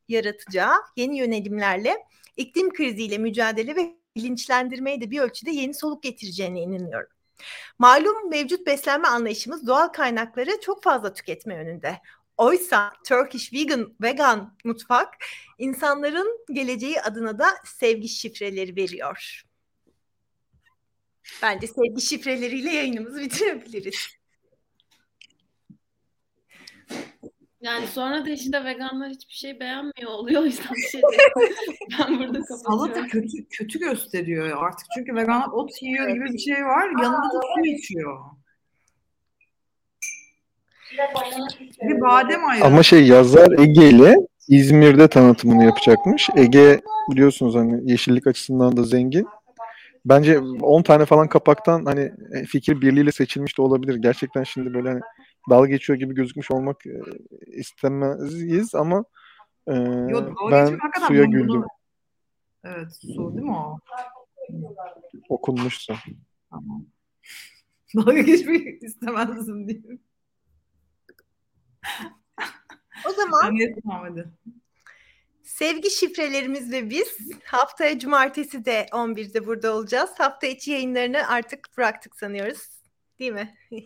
[0.08, 1.96] yaratacağı yeni yönelimlerle
[2.36, 7.10] iklim kriziyle mücadele ve bilinçlendirmeye de bir ölçüde yeni soluk getireceğine inanıyorum.
[7.78, 12.00] Malum mevcut beslenme anlayışımız doğal kaynakları çok fazla tüketme yönünde.
[12.36, 15.14] Oysa Turkish Vegan Vegan mutfak
[15.58, 19.42] insanların geleceği adına da sevgi şifreleri veriyor.
[21.42, 24.15] Bence sevgi şifreleriyle yayınımızı bitirebiliriz.
[27.66, 30.42] Yani sonra da işte veganlar hiçbir şey beğenmiyor oluyor.
[30.42, 31.52] O yüzden bir şey değil.
[31.98, 33.10] Ben burada Salata kapatıyorum.
[33.10, 34.86] kötü kötü gösteriyor artık.
[34.94, 37.02] Çünkü veganlar ot yiyor gibi bir şey var.
[37.02, 38.18] Yanında da su içiyor.
[41.82, 42.64] Bir badem ayranı.
[42.64, 44.14] Ama şey yazar Ege ile
[44.48, 46.28] İzmir'de tanıtımını yapacakmış.
[46.36, 46.80] Ege
[47.10, 49.26] biliyorsunuz hani yeşillik açısından da zengin.
[50.04, 53.94] Bence 10 tane falan kapaktan hani e, fikir birliğiyle seçilmiş de olabilir.
[53.94, 55.00] Gerçekten şimdi böyle hani
[55.50, 57.00] dalga geçiyor gibi gözükmüş olmak e,
[57.46, 59.04] istemeyiz ama
[59.66, 61.64] e, Yok, dalga ben suya bunu- güldüm.
[62.64, 63.78] Evet su değil mi o?
[65.28, 65.94] Okunmuşsa.
[66.50, 66.86] Tamam.
[67.96, 70.00] Dalga geçmek istemezdim diyeyim.
[73.08, 73.58] O zaman
[73.88, 74.28] hadi.
[75.42, 80.10] sevgi şifrelerimiz ve biz haftaya cumartesi de 11'de burada olacağız.
[80.18, 82.75] Hafta içi yayınlarını artık bıraktık sanıyoruz.
[83.18, 83.54] Değil mi?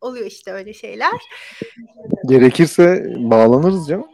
[0.00, 1.20] Oluyor işte öyle şeyler.
[2.28, 4.06] Gerekirse bağlanırız canım.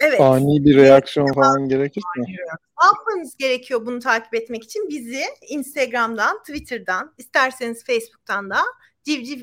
[0.00, 0.20] Evet.
[0.20, 2.06] Ani bir reaksiyon falan gerekirse.
[2.18, 4.88] Ne yapmanız gerekiyor bunu takip etmek için?
[4.88, 8.58] Bizi Instagram'dan, Twitter'dan, isterseniz Facebook'tan da
[9.04, 9.40] Civciv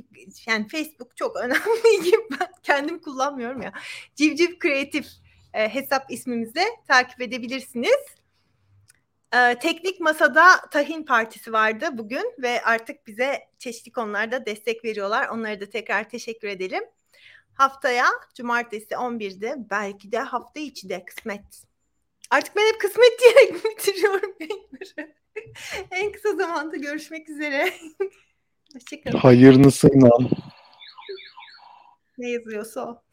[0.48, 3.72] yani Facebook çok önemli gibi ben kendim kullanmıyorum ya.
[4.16, 5.06] Civciv Kreatif
[5.54, 8.20] e, hesap ismimizle takip edebilirsiniz.
[9.36, 15.28] E, teknik Masada Tahin Partisi vardı bugün ve artık bize çeşitli konularda destek veriyorlar.
[15.28, 16.84] Onlara da tekrar teşekkür edelim.
[17.53, 21.64] Haftaya cumartesi 11'de belki de hafta içi de kısmet.
[22.30, 25.14] Artık ben hep kısmet diyerek bitiriyorum yayınları.
[25.91, 27.74] en kısa zamanda görüşmek üzere.
[28.74, 29.18] Hoşçakalın.
[29.18, 30.10] Hayırlısıyla.
[32.18, 33.03] Ne yazıyorsa o.